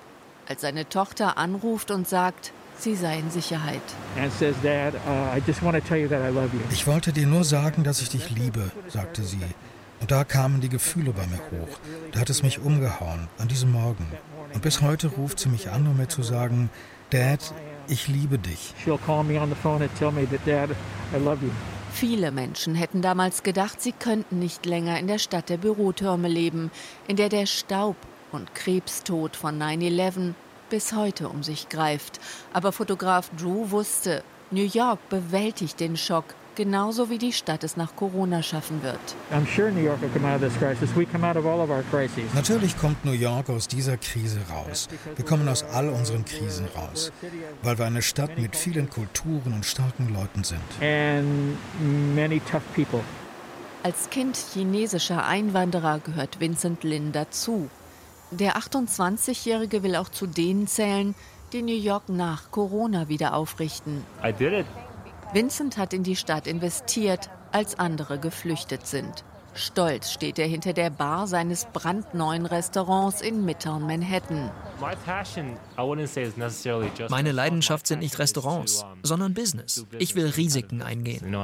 als 0.47 0.61
seine 0.61 0.87
Tochter 0.87 1.37
anruft 1.37 1.91
und 1.91 2.07
sagt, 2.07 2.51
sie 2.77 2.95
sei 2.95 3.19
in 3.19 3.31
Sicherheit. 3.31 3.81
Uh, 4.15 4.29
ich 6.71 6.87
wollte 6.87 7.13
dir 7.13 7.27
nur 7.27 7.43
sagen, 7.43 7.83
dass 7.83 8.01
ich 8.01 8.09
dich 8.09 8.29
liebe, 8.29 8.71
sagte 8.87 9.23
sie. 9.23 9.39
Und 10.01 10.11
da 10.11 10.23
kamen 10.23 10.61
die 10.61 10.69
Gefühle 10.69 11.11
bei 11.11 11.25
mir 11.27 11.39
hoch. 11.51 11.79
Da 12.11 12.19
hat 12.19 12.29
es 12.29 12.43
mich 12.43 12.59
umgehauen, 12.59 13.27
an 13.37 13.47
diesem 13.47 13.71
Morgen. 13.71 14.07
Und 14.53 14.61
bis 14.61 14.81
heute 14.81 15.07
ruft 15.07 15.39
sie 15.39 15.49
mich 15.49 15.69
an, 15.69 15.87
um 15.87 15.97
mir 15.97 16.07
zu 16.07 16.23
sagen, 16.23 16.69
Dad, 17.09 17.39
ich 17.87 18.07
liebe 18.07 18.37
dich. 18.37 18.73
She'll 18.85 18.99
call 19.05 19.23
me 19.23 19.39
on 19.39 19.49
the 19.49 19.55
phone 19.55 19.81
and 19.81 19.95
tell 19.97 20.11
me 20.11 20.25
that, 20.29 20.39
Dad, 20.45 20.75
I 21.13 21.23
love 21.23 21.43
you. 21.43 21.51
Viele 21.91 22.31
Menschen 22.31 22.75
hätten 22.75 23.01
damals 23.01 23.43
gedacht, 23.43 23.81
sie 23.81 23.91
könnten 23.91 24.39
nicht 24.39 24.65
länger 24.65 24.99
in 24.99 25.07
der 25.07 25.17
Stadt 25.17 25.49
der 25.49 25.57
Bürotürme 25.57 26.27
leben, 26.27 26.71
in 27.07 27.15
der 27.15 27.29
der 27.29 27.45
Staub 27.45 27.95
und 28.31 28.53
Krebstod 28.53 29.35
von 29.35 29.59
9-11 29.61 30.33
bis 30.69 30.93
heute 30.93 31.29
um 31.29 31.43
sich 31.43 31.67
greift. 31.67 32.19
Aber 32.53 32.71
Fotograf 32.71 33.31
Drew 33.37 33.71
wusste, 33.71 34.23
New 34.51 34.63
York 34.63 34.99
bewältigt 35.09 35.79
den 35.79 35.97
Schock, 35.97 36.35
genauso 36.55 37.09
wie 37.09 37.17
die 37.17 37.33
Stadt 37.33 37.63
es 37.63 37.77
nach 37.77 37.95
Corona 37.95 38.43
schaffen 38.43 38.81
wird. 38.83 38.99
Natürlich 42.33 42.77
kommt 42.77 43.05
New 43.05 43.11
York 43.11 43.49
aus 43.49 43.67
dieser 43.67 43.97
Krise 43.97 44.39
raus. 44.49 44.87
Wir 45.15 45.25
kommen 45.25 45.47
aus 45.47 45.63
all 45.63 45.89
unseren 45.89 46.25
Krisen 46.25 46.67
raus, 46.75 47.11
weil 47.63 47.77
wir 47.77 47.85
eine 47.85 48.01
Stadt 48.01 48.37
mit 48.37 48.55
vielen 48.55 48.89
Kulturen 48.89 49.53
und 49.53 49.65
starken 49.65 50.13
Leuten 50.13 50.43
sind. 50.43 50.61
Als 53.81 54.09
Kind 54.09 54.35
chinesischer 54.35 55.25
Einwanderer 55.25 55.99
gehört 55.99 56.39
Vincent 56.39 56.83
Lin 56.83 57.11
dazu. 57.13 57.69
Der 58.31 58.57
28-Jährige 58.57 59.83
will 59.83 59.95
auch 59.95 60.09
zu 60.09 60.27
denen 60.27 60.67
zählen, 60.67 61.15
die 61.53 61.61
New 61.61 61.75
York 61.75 62.09
nach 62.09 62.51
Corona 62.51 63.07
wieder 63.07 63.33
aufrichten. 63.33 64.03
Vincent 65.31 65.77
hat 65.77 65.93
in 65.93 66.01
die 66.01 66.15
Stadt 66.15 66.47
investiert, 66.47 67.29
als 67.51 67.77
andere 67.77 68.19
geflüchtet 68.19 68.87
sind. 68.87 69.23
Stolz 69.53 70.11
steht 70.11 70.39
er 70.39 70.47
hinter 70.47 70.73
der 70.73 70.89
Bar 70.89 71.27
seines 71.27 71.65
brandneuen 71.65 72.45
Restaurants 72.45 73.21
in 73.21 73.45
Midtown 73.45 73.85
Manhattan. 73.85 74.49
Meine 77.09 77.31
Leidenschaft 77.31 77.87
sind 77.87 77.99
nicht 77.99 78.17
Restaurants, 78.17 78.85
sondern 79.03 79.33
Business. 79.33 79.85
Ich 79.99 80.15
will 80.15 80.27
Risiken 80.27 80.81
eingehen. 80.81 81.35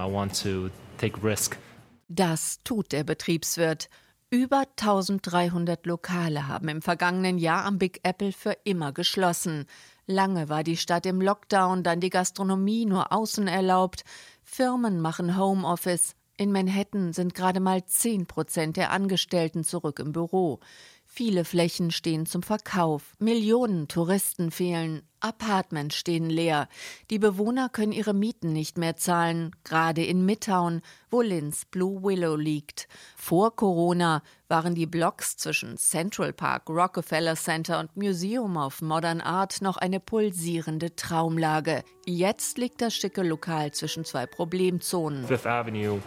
Das 2.07 2.59
tut 2.63 2.91
der 2.91 3.03
Betriebswirt. 3.03 3.89
Über 4.31 4.63
1300 4.79 5.85
Lokale 5.85 6.47
haben 6.47 6.67
im 6.69 6.81
vergangenen 6.81 7.37
Jahr 7.37 7.65
am 7.65 7.77
Big 7.77 7.99
Apple 8.03 8.31
für 8.31 8.57
immer 8.63 8.91
geschlossen. 8.91 9.65
Lange 10.07 10.49
war 10.49 10.63
die 10.63 10.77
Stadt 10.77 11.05
im 11.05 11.19
Lockdown, 11.19 11.83
dann 11.83 11.99
die 11.99 12.11
Gastronomie 12.11 12.85
nur 12.85 13.11
außen 13.11 13.47
erlaubt. 13.47 14.03
Firmen 14.43 15.01
machen 15.01 15.37
Homeoffice. 15.37 16.15
In 16.37 16.51
Manhattan 16.51 17.13
sind 17.13 17.33
gerade 17.33 17.59
mal 17.59 17.85
10 17.85 18.27
Prozent 18.27 18.77
der 18.77 18.91
Angestellten 18.91 19.63
zurück 19.63 19.99
im 19.99 20.11
Büro. 20.11 20.59
Viele 21.05 21.45
Flächen 21.45 21.91
stehen 21.91 22.25
zum 22.25 22.43
Verkauf, 22.43 23.13
Millionen 23.19 23.87
Touristen 23.87 24.51
fehlen, 24.51 25.01
Apartments 25.25 25.95
stehen 25.95 26.29
leer, 26.29 26.69
die 27.09 27.17
Bewohner 27.17 27.67
können 27.69 27.91
ihre 27.91 28.13
Mieten 28.13 28.53
nicht 28.53 28.77
mehr 28.77 28.95
zahlen, 28.95 29.55
gerade 29.63 30.05
in 30.05 30.23
Midtown, 30.23 30.83
wo 31.09 31.21
Lins 31.21 31.65
Blue 31.65 32.03
Willow 32.03 32.35
liegt. 32.35 32.87
Vor 33.17 33.55
Corona 33.55 34.21
waren 34.47 34.75
die 34.75 34.85
Blocks 34.85 35.35
zwischen 35.35 35.77
Central 35.77 36.31
Park, 36.31 36.69
Rockefeller 36.69 37.35
Center 37.35 37.79
und 37.79 37.97
Museum 37.97 38.55
of 38.55 38.83
Modern 38.83 39.19
Art 39.19 39.63
noch 39.63 39.77
eine 39.77 39.99
pulsierende 39.99 40.95
Traumlage. 40.95 41.83
Jetzt 42.05 42.59
liegt 42.59 42.81
das 42.81 42.93
schicke 42.93 43.23
Lokal 43.23 43.71
zwischen 43.71 44.05
zwei 44.05 44.27
Problemzonen. 44.27 45.25
Fifth 45.25 45.47
Avenue, 45.47 45.99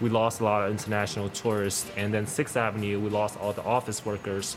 we 0.00 0.08
lost 0.08 0.40
a 0.40 0.44
lot 0.44 0.64
of 0.64 0.72
international 0.72 1.30
tourists, 1.30 1.86
and 1.96 2.12
then 2.12 2.26
Sixth 2.26 2.56
Avenue, 2.56 2.98
we 3.00 3.08
lost 3.08 3.36
all 3.40 3.54
the 3.54 3.64
office 3.64 4.04
workers. 4.04 4.56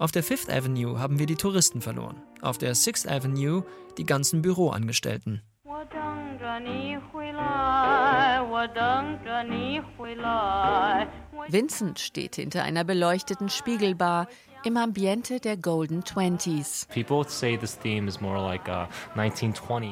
Auf 0.00 0.12
der 0.12 0.22
Fifth 0.22 0.48
Avenue 0.48 0.98
haben 0.98 1.18
wir 1.18 1.26
die 1.26 1.36
Touristen 1.36 1.82
verloren. 1.82 2.22
Auf 2.40 2.56
der 2.56 2.74
Sixth 2.74 3.06
Avenue 3.06 3.64
die 3.98 4.06
ganzen 4.06 4.40
Büroangestellten. 4.40 5.42
Vincent 11.48 11.98
steht 11.98 12.36
hinter 12.36 12.62
einer 12.62 12.84
beleuchteten 12.84 13.50
Spiegelbar 13.50 14.28
im 14.64 14.78
Ambiente 14.78 15.38
der 15.38 15.58
Golden 15.58 16.02
Twenties. 16.02 16.88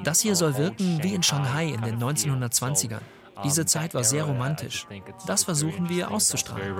Das 0.04 0.20
hier 0.20 0.36
soll 0.36 0.56
wirken 0.56 1.02
wie 1.02 1.14
in 1.14 1.22
Shanghai 1.22 1.66
in 1.66 1.82
den 1.82 2.02
1920ern. 2.02 3.02
Diese 3.44 3.66
Zeit 3.66 3.94
war 3.94 4.04
sehr 4.04 4.24
romantisch. 4.24 4.86
Das 5.26 5.44
versuchen 5.44 5.88
wir 5.90 6.10
auszustrahlen. 6.10 6.76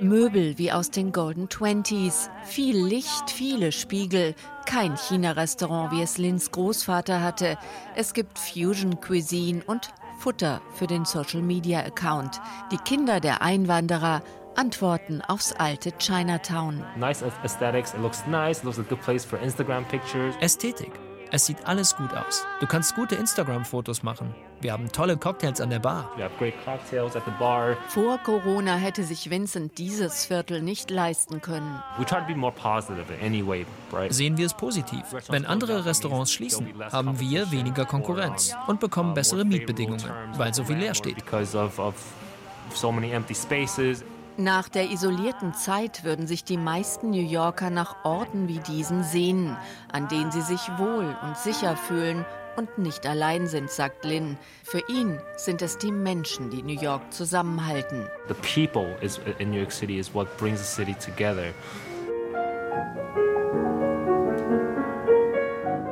Möbel 0.00 0.58
wie 0.58 0.72
aus 0.72 0.90
den 0.90 1.12
Golden 1.12 1.48
Twenties, 1.48 2.30
viel 2.44 2.76
Licht, 2.76 3.30
viele 3.30 3.72
Spiegel, 3.72 4.34
kein 4.66 4.96
China-Restaurant, 4.96 5.92
wie 5.92 6.02
es 6.02 6.18
Lins 6.18 6.50
Großvater 6.50 7.22
hatte. 7.22 7.56
Es 7.94 8.12
gibt 8.12 8.38
Fusion 8.38 9.00
Cuisine 9.00 9.62
und 9.66 9.90
Futter 10.18 10.60
für 10.74 10.86
den 10.86 11.04
Social 11.04 11.42
Media 11.42 11.80
Account. 11.80 12.40
Die 12.72 12.78
Kinder 12.78 13.20
der 13.20 13.42
Einwanderer 13.42 14.22
Antworten 14.56 15.20
aufs 15.22 15.52
alte 15.52 15.92
Chinatown. 15.98 16.82
Nice 16.96 17.22
aesthetics, 17.22 17.92
it 17.92 18.00
looks 18.00 18.26
nice, 18.26 18.58
it 18.58 18.64
looks 18.64 18.78
a 18.78 18.82
good 18.82 19.00
place 19.02 19.24
for 19.24 19.38
Instagram 19.38 19.84
pictures. 19.84 20.34
Ästhetik. 20.40 20.92
Es 21.32 21.46
sieht 21.46 21.66
alles 21.66 21.96
gut 21.96 22.12
aus. 22.12 22.44
Du 22.60 22.66
kannst 22.66 22.94
gute 22.94 23.16
Instagram-Fotos 23.16 24.02
machen. 24.02 24.34
Wir 24.60 24.72
haben 24.72 24.90
tolle 24.90 25.16
Cocktails 25.16 25.60
an 25.60 25.70
der 25.70 25.80
Bar. 25.80 26.10
We 26.16 26.22
have 26.22 26.34
great 26.38 26.54
cocktails 26.64 27.14
at 27.14 27.24
the 27.26 27.32
bar. 27.38 27.76
Vor 27.88 28.18
Corona 28.18 28.76
hätte 28.76 29.02
sich 29.02 29.28
Vincent 29.28 29.76
dieses 29.76 30.24
Viertel 30.24 30.62
nicht 30.62 30.90
leisten 30.90 31.42
können. 31.42 31.82
Right? 33.92 34.12
Sehen 34.14 34.38
wir 34.38 34.46
es 34.46 34.54
positiv. 34.54 35.02
Wenn 35.28 35.44
andere 35.44 35.84
Restaurants 35.84 36.32
schließen, 36.32 36.72
haben 36.90 37.20
wir 37.20 37.50
weniger 37.50 37.84
Konkurrenz 37.84 38.54
und 38.66 38.80
bekommen 38.80 39.14
bessere 39.14 39.44
Mietbedingungen, 39.44 40.04
weil 40.36 40.54
so 40.54 40.64
viel 40.64 40.76
leer 40.76 40.94
steht. 40.94 41.16
Because 41.16 41.56
of, 41.58 41.78
of 41.78 41.94
so 42.72 42.90
many 42.90 43.10
empty 43.10 43.34
spaces. 43.34 44.04
Nach 44.38 44.68
der 44.68 44.90
isolierten 44.90 45.54
Zeit 45.54 46.04
würden 46.04 46.26
sich 46.26 46.44
die 46.44 46.58
meisten 46.58 47.08
New 47.08 47.26
Yorker 47.26 47.70
nach 47.70 48.04
Orten 48.04 48.48
wie 48.48 48.58
diesen 48.58 49.02
sehnen, 49.02 49.56
an 49.90 50.08
denen 50.08 50.30
sie 50.30 50.42
sich 50.42 50.60
wohl 50.76 51.16
und 51.22 51.38
sicher 51.38 51.74
fühlen 51.74 52.26
und 52.58 52.76
nicht 52.76 53.06
allein 53.06 53.46
sind, 53.46 53.70
sagt 53.70 54.04
Lynn. 54.04 54.36
Für 54.62 54.82
ihn 54.90 55.18
sind 55.36 55.62
es 55.62 55.78
die 55.78 55.90
Menschen, 55.90 56.50
die 56.50 56.62
New 56.62 56.78
York 56.78 57.14
zusammenhalten. 57.14 58.06
The 58.28 58.34
people 58.34 58.94
is, 59.00 59.18
in 59.38 59.50
New 59.50 59.58
York 59.58 59.72
City 59.72 59.98
is 59.98 60.12
what 60.12 60.36
brings 60.36 60.58
the 60.58 60.66
city 60.66 60.94
together. 60.94 61.54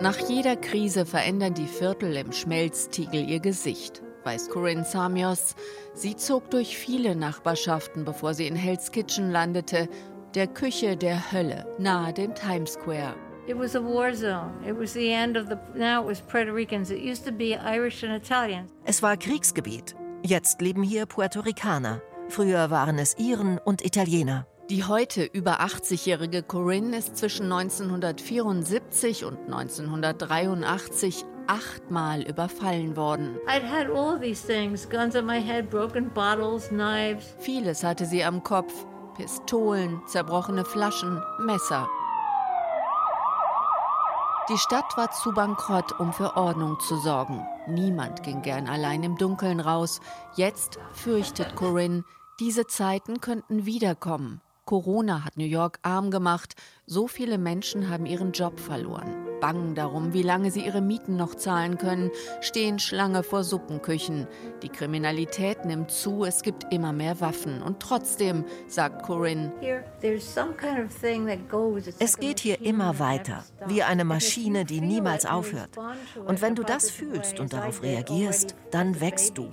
Nach 0.03 0.19
jeder 0.29 0.57
Krise 0.57 1.07
verändern 1.07 1.55
die 1.55 1.67
Viertel 1.67 2.15
im 2.19 2.31
Schmelztiegel 2.31 3.27
ihr 3.27 3.41
Gesicht, 3.41 4.03
weiß 4.25 4.51
Corinne 4.51 4.85
Samios. 4.85 5.55
Sie 5.95 6.17
zog 6.17 6.51
durch 6.51 6.77
viele 6.77 7.15
Nachbarschaften, 7.15 8.05
bevor 8.05 8.35
sie 8.35 8.47
in 8.47 8.57
Hell's 8.57 8.91
Kitchen 8.91 9.31
landete, 9.31 9.89
der 10.35 10.47
Küche 10.47 10.97
der 10.97 11.33
Hölle, 11.33 11.67
nahe 11.79 12.13
dem 12.13 12.35
Times 12.35 12.73
Square. 12.73 13.15
It 13.47 13.59
was 13.59 13.77
a 13.77 13.81
war 13.81 14.13
zone. 14.15 14.53
It 14.67 14.79
was 14.79 14.95
the 14.95 15.11
end 15.11 15.37
of 15.37 15.49
the. 15.49 15.57
Now 15.79 16.01
it 16.01 16.09
was 16.09 16.21
Puerto 16.21 16.53
Ricans. 16.53 16.91
It 16.91 17.01
used 17.01 17.27
to 17.27 17.33
be 17.33 17.55
Irish 17.55 18.03
and 18.03 18.15
Italians. 18.15 18.71
Es 18.85 19.03
war 19.03 19.19
Kriegsgebiet. 19.19 19.95
Jetzt 20.23 20.63
leben 20.63 20.83
hier 20.83 21.05
Puerto 21.05 21.41
Ricaner. 21.41 22.01
Früher 22.31 22.71
waren 22.71 22.99
es 22.99 23.19
Iren 23.19 23.59
und 23.59 23.85
Italiener. 23.85 24.47
Die 24.71 24.85
heute 24.85 25.25
über 25.25 25.61
80-jährige 25.61 26.43
Corinne 26.43 26.97
ist 26.97 27.19
zwischen 27.19 27.53
1974 27.53 29.27
und 29.27 29.39
1983 29.41 31.27
achtmal 31.47 32.23
überfallen 32.23 32.97
worden. 32.97 33.37
I'd 33.47 33.63
had 33.63 33.91
all 33.91 34.19
these 34.19 34.47
things: 34.47 34.89
guns 34.89 35.17
on 35.17 35.27
my 35.27 35.41
head, 35.41 35.71
broken 35.71 36.11
bottles, 36.11 36.69
knives. 36.69 37.35
Vieles 37.39 37.83
hatte 37.83 38.07
sie 38.07 38.25
am 38.25 38.43
Kopf: 38.43 38.87
Pistolen, 39.17 40.03
zerbrochene 40.07 40.65
Flaschen, 40.65 41.23
Messer. 41.41 41.89
Die 44.51 44.59
Stadt 44.59 44.97
war 44.97 45.11
zu 45.11 45.33
bankrott, 45.33 45.99
um 45.99 46.13
für 46.13 46.37
Ordnung 46.37 46.79
zu 46.79 46.97
sorgen. 46.99 47.47
Niemand 47.67 48.23
ging 48.23 48.43
gern 48.43 48.69
allein 48.69 49.03
im 49.03 49.17
Dunkeln 49.17 49.59
raus. 49.59 50.01
Jetzt 50.37 50.79
fürchtet 50.93 51.57
Corinne, 51.57 52.05
diese 52.41 52.67
Zeiten 52.67 53.23
könnten 53.23 53.65
wiederkommen. 53.65 54.43
Corona 54.67 55.25
hat 55.25 55.39
New 55.39 55.47
York 55.47 55.79
arm 55.83 56.11
gemacht. 56.11 56.57
So 56.85 57.07
viele 57.07 57.39
Menschen 57.39 57.89
haben 57.89 58.05
ihren 58.05 58.33
Job 58.33 58.61
verloren. 58.61 59.24
Bangen 59.41 59.75
darum, 59.75 60.13
wie 60.13 60.23
lange 60.23 60.51
sie 60.51 60.65
ihre 60.65 60.81
Mieten 60.81 61.17
noch 61.17 61.35
zahlen 61.35 61.79
können, 61.79 62.11
stehen 62.41 62.79
Schlange 62.79 63.23
vor 63.23 63.45
Suppenküchen. 63.45 64.27
Die 64.63 64.69
Kriminalität 64.69 65.65
nimmt 65.65 65.91
zu, 65.91 66.25
es 66.25 66.43
gibt 66.43 66.73
immer 66.73 66.93
mehr 66.93 67.21
Waffen. 67.21 67.63
Und 67.63 67.81
trotzdem, 67.81 68.45
sagt 68.69 69.03
Corinne, 69.03 69.53
es 71.99 72.19
geht 72.19 72.41
hier 72.41 72.61
immer 72.61 72.99
weiter, 72.99 73.45
wie 73.67 73.83
eine 73.83 74.05
Maschine, 74.05 74.65
die 74.65 74.81
niemals 74.81 75.27
aufhört. 75.27 75.71
Und 76.25 76.43
wenn 76.43 76.55
du 76.55 76.63
das 76.63 76.91
fühlst 76.91 77.41
und 77.41 77.53
darauf 77.53 77.83
reagierst, 77.83 78.55
dann 78.71 79.01
wächst 79.01 79.39
du. 79.39 79.53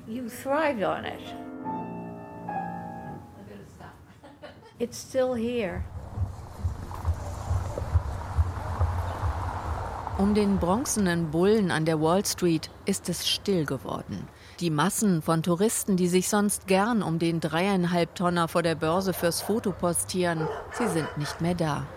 It's 4.82 4.98
still 4.98 5.36
here. 5.36 5.84
Um 10.18 10.36
den 10.36 10.60
bronzenen 10.60 11.32
Bullen 11.32 11.72
an 11.72 11.86
der 11.86 12.02
Wall 12.02 12.26
Street 12.26 12.70
ist 12.86 13.10
es 13.10 13.28
still 13.28 13.66
geworden. 13.66 14.28
Die 14.60 14.70
Massen 14.70 15.22
von 15.22 15.42
Touristen, 15.42 15.98
die 15.98 16.08
sich 16.08 16.30
sonst 16.30 16.68
gern 16.68 17.02
um 17.02 17.18
den 17.18 17.40
dreieinhalb 17.40 18.14
Tonner 18.16 18.48
vor 18.48 18.62
der 18.62 18.76
Börse 18.76 19.14
fürs 19.14 19.42
Foto 19.42 19.72
postieren, 19.72 20.48
sie 20.74 20.88
sind 20.88 21.18
nicht 21.18 21.42
mehr 21.42 21.56
da. 21.56 21.88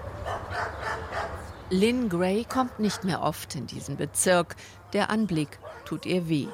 Lynn 1.71 2.09
Gray 2.09 2.45
kommt 2.45 2.79
nicht 2.79 3.05
mehr 3.05 3.23
oft 3.23 3.55
in 3.57 3.67
diesen 3.67 3.97
Bezirk. 3.97 4.57
Der 4.93 5.11
Anblick 5.11 5.59
tut 5.85 6.07
ihr 6.07 6.29
weh. 6.29 6.49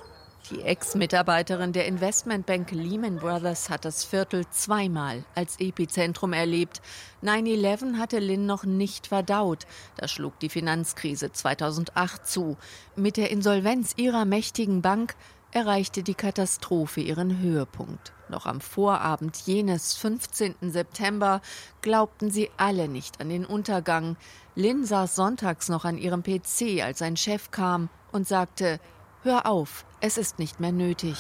Die 0.49 0.63
Ex-Mitarbeiterin 0.63 1.73
der 1.73 1.87
Investmentbank 1.87 2.73
Lehman 2.73 3.17
Brothers 3.17 3.71
hat 3.71 3.85
das 3.85 4.05
Viertel 4.05 4.49
zweimal 4.49 5.25
als 5.35 5.61
Epizentrum 5.61 6.33
erlebt. 6.33 6.81
9-11 7.23 7.99
hatte 7.99 8.19
Lynn 8.19 8.47
noch 8.47 8.65
nicht 8.65 9.09
verdaut. 9.09 9.67
Da 9.97 10.09
schlug 10.09 10.39
die 10.41 10.49
Finanzkrise 10.49 11.31
2008 11.31 12.27
zu. 12.27 12.57
Mit 12.97 13.17
der 13.17 13.31
Insolvenz 13.31 13.93
ihrer 13.97 14.25
mächtigen 14.25 14.83
Bank 14.83 15.15
erreichte 15.53 16.03
die 16.03 16.15
Katastrophe 16.15 17.01
ihren 17.01 17.39
Höhepunkt. 17.39 18.13
Noch 18.29 18.47
am 18.47 18.61
Vorabend 18.61 19.37
jenes 19.47 19.97
15. 19.97 20.55
September 20.63 21.43
glaubten 21.83 22.31
sie 22.31 22.51
alle 22.57 22.89
nicht 22.89 23.21
an 23.21 23.29
den 23.29 23.45
Untergang. 23.45 24.17
Lynn 24.55 24.85
saß 24.85 25.15
sonntags 25.15 25.69
noch 25.69 25.85
an 25.85 25.99
ihrem 25.99 26.23
PC, 26.23 26.83
als 26.83 27.03
ein 27.03 27.17
Chef 27.17 27.51
kam 27.51 27.89
und 28.13 28.27
sagte, 28.27 28.81
Hör 29.23 29.45
auf, 29.45 29.85
es 30.01 30.17
ist 30.17 30.39
nicht 30.39 30.61
mehr 30.61 30.73
nötig. 30.73 31.15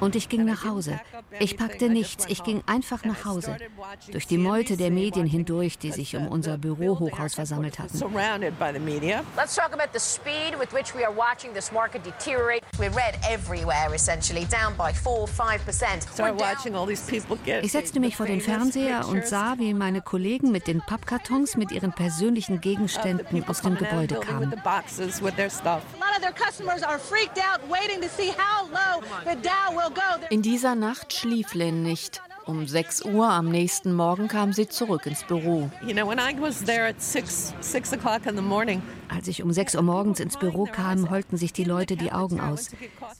Und 0.00 0.14
ich 0.14 0.28
ging 0.28 0.44
nach 0.44 0.66
Hause. 0.66 1.00
Ich 1.38 1.56
packte 1.56 1.88
nichts, 1.88 2.26
ich 2.28 2.44
ging 2.44 2.62
einfach 2.66 3.04
nach 3.04 3.24
Hause. 3.24 3.56
Durch 4.12 4.26
die 4.26 4.36
Meute 4.36 4.76
der 4.76 4.90
Medien 4.90 5.26
hindurch, 5.26 5.78
die 5.78 5.92
sich 5.92 6.14
um 6.14 6.28
unser 6.28 6.58
Bürohochhaus 6.58 7.34
versammelt 7.34 7.78
hatten. 7.78 7.98
Let's 7.98 9.54
talk 9.54 9.72
about 9.72 9.94
the 9.94 10.00
speed 10.00 10.58
with 10.58 10.74
which 10.74 10.94
we 10.94 11.06
are 11.06 11.16
watching 11.16 11.54
this 11.54 11.72
market 11.72 12.04
deteriorate. 12.04 12.60
We're 12.76 12.94
red 12.94 13.18
everywhere, 13.30 13.94
essentially, 13.94 14.46
down 14.46 14.76
by 14.76 14.92
4 14.92 15.26
5%. 15.26 17.62
Ich 17.62 17.72
setzte 17.72 18.00
mich 18.00 18.16
vor 18.16 18.26
den 18.26 18.42
Fernseher 18.42 19.08
und 19.08 19.26
sah, 19.26 19.58
wie 19.58 19.72
meine 19.72 20.02
Kollegen 20.02 20.52
mit 20.52 20.66
den 20.66 20.82
Pappkartons 20.82 21.56
mit 21.56 21.72
ihren 21.72 21.92
persönlichen 21.92 22.60
Gegenständen 22.60 23.42
aus 23.48 23.62
dem 23.62 23.76
Gebäude 23.76 24.16
kamen. 24.16 24.54
In 30.30 30.42
dieser 30.42 30.74
Nacht 30.74 31.12
schlief 31.12 31.54
Lynn 31.54 31.82
nicht. 31.82 32.20
Um 32.46 32.66
6 32.66 33.04
Uhr 33.04 33.28
am 33.28 33.48
nächsten 33.48 33.92
Morgen 33.92 34.26
kam 34.26 34.52
sie 34.52 34.68
zurück 34.68 35.06
ins 35.06 35.22
Büro. 35.24 35.70
Als 39.08 39.28
ich 39.28 39.42
um 39.42 39.52
6 39.52 39.74
Uhr 39.76 39.82
morgens 39.82 40.20
ins 40.20 40.36
Büro 40.36 40.64
kam, 40.64 41.10
heulten 41.10 41.36
sich 41.36 41.52
die 41.52 41.64
Leute 41.64 41.96
die 41.96 42.10
Augen 42.10 42.40
aus. 42.40 42.70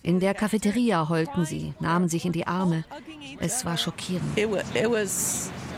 In 0.02 0.20
der 0.20 0.34
Cafeteria 0.34 1.08
heulten 1.08 1.44
sie, 1.44 1.74
nahmen 1.80 2.08
sich 2.08 2.24
in 2.24 2.32
die 2.32 2.46
Arme. 2.46 2.84
Es 3.38 3.64
war 3.64 3.76
schockierend. 3.76 4.36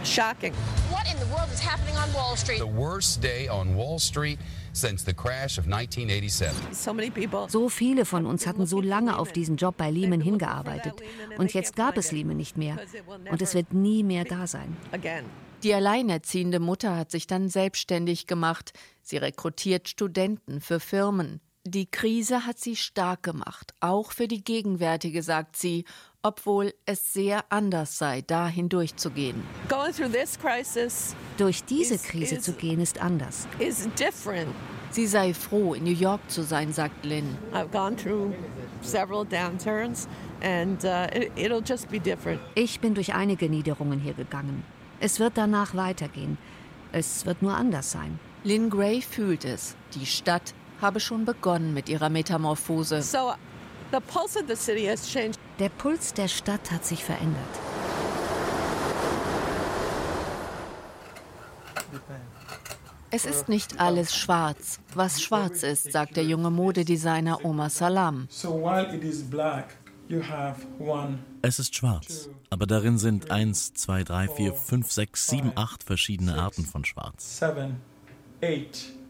Shocking. 0.05 0.53
What 0.91 1.07
in 1.07 1.17
the 1.21 1.33
world 1.33 1.49
is 1.53 1.61
happening 1.61 1.95
on 1.97 2.13
Wall 2.13 2.37
Street? 2.37 2.59
The 2.59 2.67
worst 2.67 3.23
day 3.23 3.49
on 3.49 3.77
Wall 3.77 4.01
Street 4.01 4.39
since 4.73 5.05
the 5.05 5.15
crash 5.15 5.59
of 5.59 5.67
1987. 5.67 7.49
So 7.49 7.69
viele 7.69 8.05
von 8.05 8.27
uns 8.27 8.47
hatten 8.47 8.67
so 8.67 8.81
lange 8.81 9.19
auf 9.19 9.33
diesen 9.33 9.57
Job 9.57 9.77
bei 9.77 9.91
Lehman 9.91 10.21
hingearbeitet. 10.21 10.95
Und 11.39 11.55
jetzt 11.55 11.77
gab 11.77 11.97
es 11.97 12.13
Lehman 12.13 12.37
nicht 12.37 12.57
mehr. 12.57 12.79
Und 13.31 13.43
es 13.43 13.55
wird 13.55 13.73
nie 13.73 14.03
mehr 14.03 14.25
da 14.25 14.47
sein. 14.47 14.77
Die 15.63 15.75
alleinerziehende 15.75 16.59
Mutter 16.59 16.97
hat 16.97 17.11
sich 17.11 17.27
dann 17.27 17.49
selbstständig 17.49 18.27
gemacht. 18.27 18.73
Sie 19.01 19.17
rekrutiert 19.17 19.89
Studenten 19.89 20.61
für 20.61 20.81
Firmen. 20.81 21.41
Die 21.65 21.87
Krise 21.87 22.45
hat 22.45 22.59
sie 22.59 22.75
stark 22.75 23.23
gemacht, 23.23 23.73
auch 23.79 24.11
für 24.11 24.27
die 24.27 24.43
gegenwärtige, 24.43 25.23
sagt 25.23 25.57
sie, 25.57 25.85
obwohl 26.23 26.73
es 26.87 27.13
sehr 27.13 27.45
anders 27.49 27.99
sei, 27.99 28.23
da 28.23 28.47
hindurchzugehen. 28.47 29.43
Durch 31.37 31.65
diese 31.65 31.99
Krise 31.99 32.39
zu 32.39 32.53
gehen 32.53 32.81
ist 32.81 33.01
anders. 33.01 33.49
Sie 34.91 35.07
sei 35.07 35.33
froh, 35.33 35.75
in 35.75 35.85
New 35.85 35.91
York 35.91 36.21
zu 36.29 36.43
sein, 36.43 36.73
sagt 36.73 37.05
Lynn. 37.05 37.39
Ich 42.55 42.81
bin 42.81 42.95
durch 42.95 43.15
einige 43.15 43.49
Niederungen 43.49 44.01
hier 44.01 44.13
gegangen. 44.13 44.65
Es 45.01 45.19
wird 45.19 45.33
danach 45.37 45.75
weitergehen. 45.75 46.37
Es 46.93 47.25
wird 47.25 47.41
nur 47.43 47.55
anders 47.57 47.91
sein. 47.91 48.21
Lynn 48.45 48.69
Gray 48.69 49.01
fühlt 49.01 49.45
es. 49.45 49.77
Die 49.95 50.05
Stadt 50.05 50.55
habe 50.81 51.01
schon 51.01 51.25
begonnen 51.25 51.73
mit 51.73 51.89
ihrer 51.89 52.11
Metamorphose. 52.11 53.03
Der 55.63 55.69
Puls 55.69 56.13
der 56.13 56.27
Stadt 56.27 56.73
hat 56.73 56.85
sich 56.85 57.05
verändert. 57.05 57.39
Es 63.13 63.25
ist 63.25 63.49
nicht 63.49 63.79
alles 63.79 64.13
schwarz. 64.17 64.81
Was 64.95 65.23
schwarz 65.23 65.63
ist, 65.63 65.93
sagt 65.93 66.17
der 66.17 66.25
junge 66.25 66.51
Modedesigner 66.51 67.45
Omar 67.45 67.71
Salam. 67.71 68.27
Es 71.43 71.59
ist 71.61 71.77
schwarz, 71.77 72.29
aber 72.51 72.67
darin 72.67 72.99
sind 72.99 73.31
1, 73.31 73.75
2, 73.75 74.03
3, 74.03 74.29
4, 74.31 74.55
5, 74.55 74.91
6, 74.91 75.27
7, 75.29 75.53
8 75.55 75.85
verschiedene 75.85 76.43
Arten 76.43 76.67
von 76.67 76.85
Schwarz. 76.85 77.39
7, 77.39 77.77
8. 78.43 79.02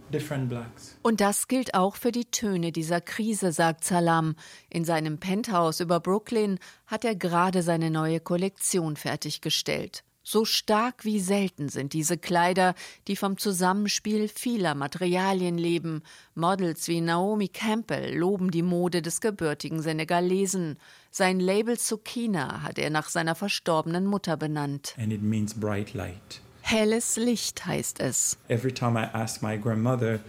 Und 1.02 1.20
das 1.20 1.48
gilt 1.48 1.74
auch 1.74 1.96
für 1.96 2.12
die 2.12 2.26
Töne 2.26 2.72
dieser 2.72 3.00
Krise, 3.00 3.52
sagt 3.52 3.84
Salam. 3.84 4.36
In 4.70 4.84
seinem 4.84 5.18
Penthouse 5.18 5.80
über 5.80 6.00
Brooklyn 6.00 6.58
hat 6.86 7.04
er 7.04 7.14
gerade 7.14 7.62
seine 7.62 7.90
neue 7.90 8.20
Kollektion 8.20 8.96
fertiggestellt. 8.96 10.04
So 10.24 10.44
stark 10.44 11.04
wie 11.04 11.18
selten 11.18 11.68
sind 11.68 11.94
diese 11.94 12.16
Kleider, 12.16 12.74
die 13.08 13.16
vom 13.16 13.38
Zusammenspiel 13.38 14.28
vieler 14.28 14.76
Materialien 14.76 15.58
leben. 15.58 16.02
Models 16.36 16.86
wie 16.86 17.00
Naomi 17.00 17.48
Campbell 17.48 18.16
loben 18.16 18.52
die 18.52 18.62
Mode 18.62 19.02
des 19.02 19.20
gebürtigen 19.20 19.82
Senegalesen. 19.82 20.78
Sein 21.10 21.40
Label 21.40 21.76
Sukina 21.76 22.62
hat 22.62 22.78
er 22.78 22.90
nach 22.90 23.08
seiner 23.08 23.34
verstorbenen 23.34 24.06
Mutter 24.06 24.36
benannt. 24.36 24.94
Helles 26.62 27.16
Licht 27.16 27.66
heißt 27.66 28.00
es. 28.00 28.38
Every 28.48 28.72
time 28.72 28.98
I 28.98 29.04
asked 29.12 29.42
my 29.42 29.56
grandmother 29.58 30.20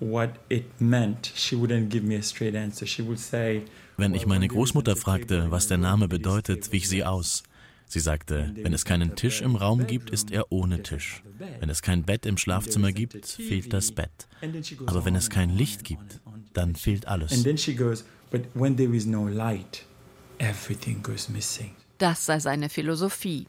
what 0.00 0.30
it 0.48 0.64
meant, 0.80 1.32
she 1.34 1.56
wouldn't 1.56 1.88
give 1.90 2.04
me 2.04 2.16
a 2.16 2.22
straight 2.22 2.54
answer. 2.54 2.86
She 2.86 3.02
would 3.02 3.18
say, 3.18 3.62
Wenn 3.96 4.14
ich 4.14 4.26
meine 4.26 4.48
Großmutter 4.48 4.96
fragte, 4.96 5.50
was 5.50 5.68
der 5.68 5.78
Name 5.78 6.08
bedeutet, 6.08 6.72
wich 6.72 6.88
sie 6.88 7.04
aus. 7.04 7.42
Sie 7.86 7.98
sagte, 8.00 8.54
wenn 8.54 8.72
es 8.72 8.84
keinen 8.84 9.16
Tisch 9.16 9.40
im 9.40 9.56
Raum 9.56 9.84
gibt, 9.88 10.10
ist 10.10 10.30
er 10.30 10.52
ohne 10.52 10.84
Tisch. 10.84 11.24
Wenn 11.58 11.68
es 11.70 11.82
kein 11.82 12.04
Bett 12.04 12.24
im 12.24 12.38
Schlafzimmer 12.38 12.92
gibt, 12.92 13.26
fehlt 13.26 13.72
das 13.72 13.90
Bett. 13.90 14.28
Aber 14.86 15.04
wenn 15.04 15.16
es 15.16 15.28
kein 15.28 15.50
Licht 15.50 15.82
gibt, 15.82 16.20
dann 16.52 16.76
fehlt 16.76 17.08
alles. 17.08 17.44
Das 21.98 22.26
sei 22.26 22.38
seine 22.38 22.68
Philosophie. 22.68 23.46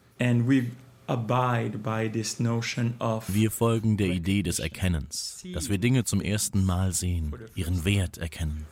Wir 3.28 3.52
folgen 3.52 3.98
der 3.98 4.08
Idee 4.08 4.44
des 4.44 4.60
Erkennens, 4.60 5.44
dass 5.54 5.70
wir 5.70 5.78
Dinge 5.78 6.04
zum 6.04 6.22
ersten 6.22 6.66
Mal 6.66 6.94
sehen, 6.94 7.34
ihren 7.56 7.84
Wert 7.86 8.18
erkennen. 8.18 8.66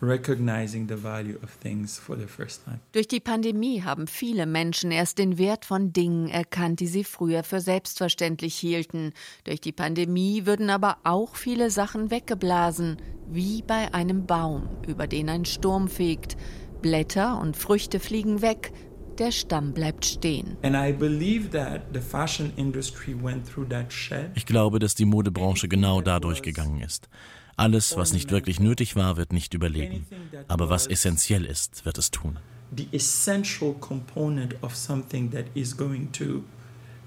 Durch 2.92 3.08
die 3.08 3.20
Pandemie 3.20 3.82
haben 3.82 4.06
viele 4.06 4.46
Menschen 4.46 4.90
erst 4.90 5.18
den 5.18 5.38
Wert 5.38 5.64
von 5.64 5.92
Dingen 5.92 6.28
erkannt, 6.28 6.80
die 6.80 6.86
sie 6.86 7.04
früher 7.04 7.42
für 7.42 7.60
selbstverständlich 7.60 8.54
hielten. 8.54 9.12
Durch 9.44 9.60
die 9.60 9.72
Pandemie 9.72 10.46
würden 10.46 10.70
aber 10.70 10.98
auch 11.04 11.36
viele 11.36 11.70
Sachen 11.70 12.10
weggeblasen, 12.10 12.96
wie 13.28 13.62
bei 13.62 13.92
einem 13.94 14.26
Baum, 14.26 14.68
über 14.86 15.06
den 15.06 15.28
ein 15.28 15.44
Sturm 15.44 15.88
fegt. 15.88 16.36
Blätter 16.80 17.38
und 17.40 17.56
Früchte 17.56 18.00
fliegen 18.00 18.40
weg, 18.40 18.72
der 19.20 19.30
Stamm 19.32 19.72
bleibt 19.72 20.04
stehen. 20.06 20.56
Ich 24.34 24.46
glaube, 24.46 24.78
dass 24.78 24.94
die 24.94 25.04
Modebranche 25.04 25.68
genau 25.68 26.00
dadurch 26.00 26.42
gegangen 26.42 26.80
ist. 26.80 27.08
Alles, 27.56 27.96
was 27.96 28.14
nicht 28.14 28.30
wirklich 28.30 28.58
nötig 28.58 28.96
war, 28.96 29.18
wird 29.18 29.32
nicht 29.32 29.52
überleben. 29.52 30.06
Aber 30.48 30.70
was 30.70 30.86
essentiell 30.86 31.44
ist, 31.44 31.84
wird 31.84 31.98
es 31.98 32.10
tun. 32.10 32.38
The 32.74 32.88
essential 32.92 33.74
component 33.74 34.54
of 34.62 34.74
something 34.74 35.30
that 35.32 35.46
is 35.54 35.76
going 35.76 36.10
to 36.12 36.42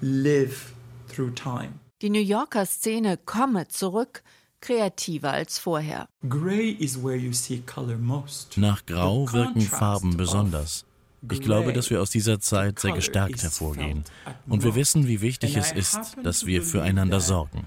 live 0.01 0.73
through 1.07 1.33
time. 1.33 1.79
Die 2.01 2.09
New 2.09 2.21
Yorker 2.21 2.65
Szene 2.65 3.17
komme 3.17 3.67
zurück, 3.69 4.23
kreativer 4.59 5.31
als 5.31 5.57
vorher. 5.57 6.07
Nach 8.57 8.85
Grau 8.85 9.31
wirken 9.31 9.61
Farben 9.61 10.17
besonders. 10.17 10.85
Ich 11.31 11.41
glaube, 11.41 11.73
dass 11.73 11.89
wir 11.89 12.01
aus 12.01 12.09
dieser 12.09 12.39
Zeit 12.39 12.79
sehr 12.79 12.93
gestärkt 12.93 13.41
hervorgehen. 13.41 14.03
Und 14.47 14.63
wir 14.63 14.75
wissen, 14.75 15.07
wie 15.07 15.21
wichtig 15.21 15.55
es 15.55 15.71
ist, 15.71 16.17
dass 16.21 16.45
wir 16.45 16.61
füreinander 16.63 17.19
sorgen. 17.19 17.65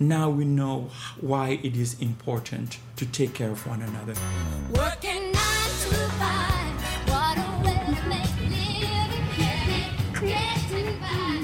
Now 0.00 0.28
we 0.28 0.44
know 0.44 0.90
why 1.22 1.60
it 1.62 1.76
is 1.76 1.94
important 2.00 2.78
to 2.96 3.04
take 3.06 3.32
care 3.32 3.52
of 3.52 3.64
one 3.64 3.80
another. 3.80 4.14
Working 4.72 5.30
nine 5.30 5.70
to 5.88 5.94
five, 6.18 6.82
what 7.06 7.38
a 7.38 7.62
way 7.62 7.94
to 7.94 8.08
make 8.08 8.26
living. 8.50 9.14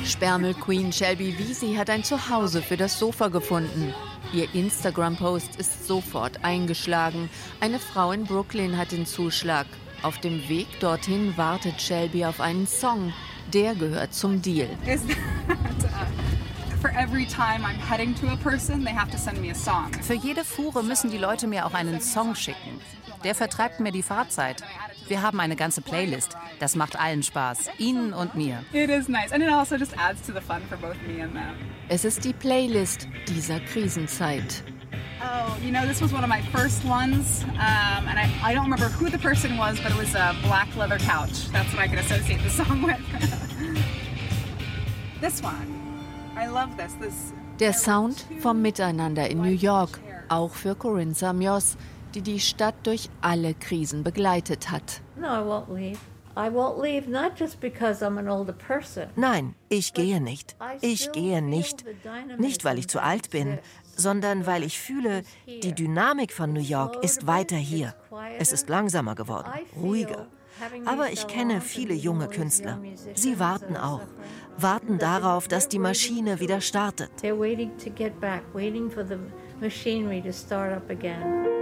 Spermel 0.04 0.54
Queen 0.54 0.92
Shelby 0.92 1.38
Wiese 1.38 1.76
hat 1.78 1.90
ein 1.90 2.02
Zuhause 2.02 2.60
für 2.60 2.76
das 2.76 2.98
Sofa 2.98 3.28
gefunden. 3.28 3.94
Ihr 4.32 4.54
Instagram-Post 4.54 5.56
ist 5.56 5.88
sofort 5.88 6.44
eingeschlagen. 6.44 7.28
Eine 7.60 7.80
Frau 7.80 8.12
in 8.12 8.24
Brooklyn 8.24 8.78
hat 8.78 8.92
den 8.92 9.04
Zuschlag. 9.04 9.66
Auf 10.02 10.18
dem 10.18 10.48
Weg 10.48 10.68
dorthin 10.78 11.36
wartet 11.36 11.82
Shelby 11.82 12.24
auf 12.24 12.40
einen 12.40 12.68
Song. 12.68 13.12
Der 13.52 13.74
gehört 13.74 14.14
zum 14.14 14.40
Deal. 14.40 14.68
Für 20.00 20.14
jede 20.14 20.44
Fuhre 20.44 20.82
müssen 20.82 21.10
die 21.10 21.18
Leute 21.18 21.46
mir 21.46 21.66
auch 21.66 21.74
einen 21.74 22.00
Song 22.00 22.34
schicken. 22.34 22.80
Der 23.24 23.34
vertreibt 23.34 23.80
mir 23.80 23.92
die 23.92 24.02
Fahrzeit. 24.02 24.62
Wir 25.10 25.22
haben 25.22 25.40
eine 25.40 25.56
ganze 25.56 25.80
Playlist. 25.82 26.36
Das 26.60 26.76
macht 26.76 26.94
allen 26.96 27.24
Spaß, 27.24 27.68
Ihnen 27.78 28.12
und 28.12 28.36
mir. 28.36 28.62
Also 28.72 29.02
Es 31.88 32.04
ist 32.04 32.24
die 32.24 32.32
Playlist 32.32 33.08
dieser 33.26 33.58
Krisenzeit. 33.58 34.62
Oh, 35.20 35.56
you 35.60 35.72
know, 35.72 35.84
this 35.84 36.00
was 36.00 36.12
one 36.12 36.22
of 36.22 36.28
my 36.28 36.40
first 36.52 36.84
ones, 36.84 37.44
um, 37.44 38.06
and 38.08 38.18
I, 38.18 38.30
I 38.42 38.54
don't 38.54 38.62
remember 38.70 38.88
who 38.88 39.10
the 39.10 39.18
person 39.18 39.58
was, 39.58 39.80
but 39.80 39.90
it 39.90 39.98
was 39.98 40.14
a 40.14 40.34
black 40.44 40.68
leather 40.76 40.98
couch. 40.98 41.50
That's 41.52 41.74
what 41.74 41.84
I 41.84 41.88
can 41.88 41.98
associate 41.98 42.40
the 42.44 42.50
song 42.64 42.82
with. 42.82 42.96
this 45.20 45.42
one. 45.42 45.66
I 46.36 46.46
love 46.46 46.76
this. 46.76 46.94
This. 47.00 47.32
Der 47.58 47.72
Sound 47.72 48.24
vom 48.40 48.62
Miteinander 48.62 49.28
in 49.28 49.42
New 49.42 49.56
York, 49.56 49.98
auch 50.28 50.54
für 50.54 50.76
Corinne 50.76 51.14
Samios, 51.14 51.76
die 52.14 52.22
die 52.22 52.40
Stadt 52.40 52.74
durch 52.84 53.08
alle 53.20 53.54
Krisen 53.54 54.02
begleitet 54.02 54.70
hat. 54.70 55.00
Nein, 59.16 59.54
ich 59.68 59.94
gehe 59.94 60.20
nicht. 60.20 60.56
Ich 60.80 61.12
gehe 61.12 61.42
nicht. 61.42 61.84
Nicht, 62.38 62.64
weil 62.64 62.78
ich 62.78 62.88
zu 62.88 63.02
alt 63.02 63.30
bin, 63.30 63.58
sondern 63.96 64.46
weil 64.46 64.62
ich 64.62 64.78
fühle, 64.78 65.22
die 65.46 65.74
Dynamik 65.74 66.32
von 66.32 66.52
New 66.52 66.60
York 66.60 67.02
ist 67.04 67.26
weiter 67.26 67.56
hier. 67.56 67.94
Es 68.38 68.52
ist 68.52 68.68
langsamer 68.68 69.14
geworden, 69.14 69.50
ruhiger. 69.76 70.26
Aber 70.84 71.10
ich 71.10 71.26
kenne 71.26 71.60
viele 71.60 71.94
junge 71.94 72.28
Künstler. 72.28 72.80
Sie 73.14 73.38
warten 73.38 73.76
auch. 73.76 74.02
Warten 74.56 74.98
darauf, 74.98 75.48
dass 75.48 75.68
die 75.68 75.78
Maschine 75.78 76.38
wieder 76.40 76.60
startet. 76.60 77.10
They're 77.22 77.38
waiting 77.38 77.76
to 77.78 77.90
get 77.90 78.18
back, 78.20 78.42
waiting 78.52 78.90
for 78.90 79.04
the 79.04 79.16
machinery 79.60 80.20
to 80.22 80.32
start 80.32 80.72
up 80.72 80.90
again. 80.90 81.59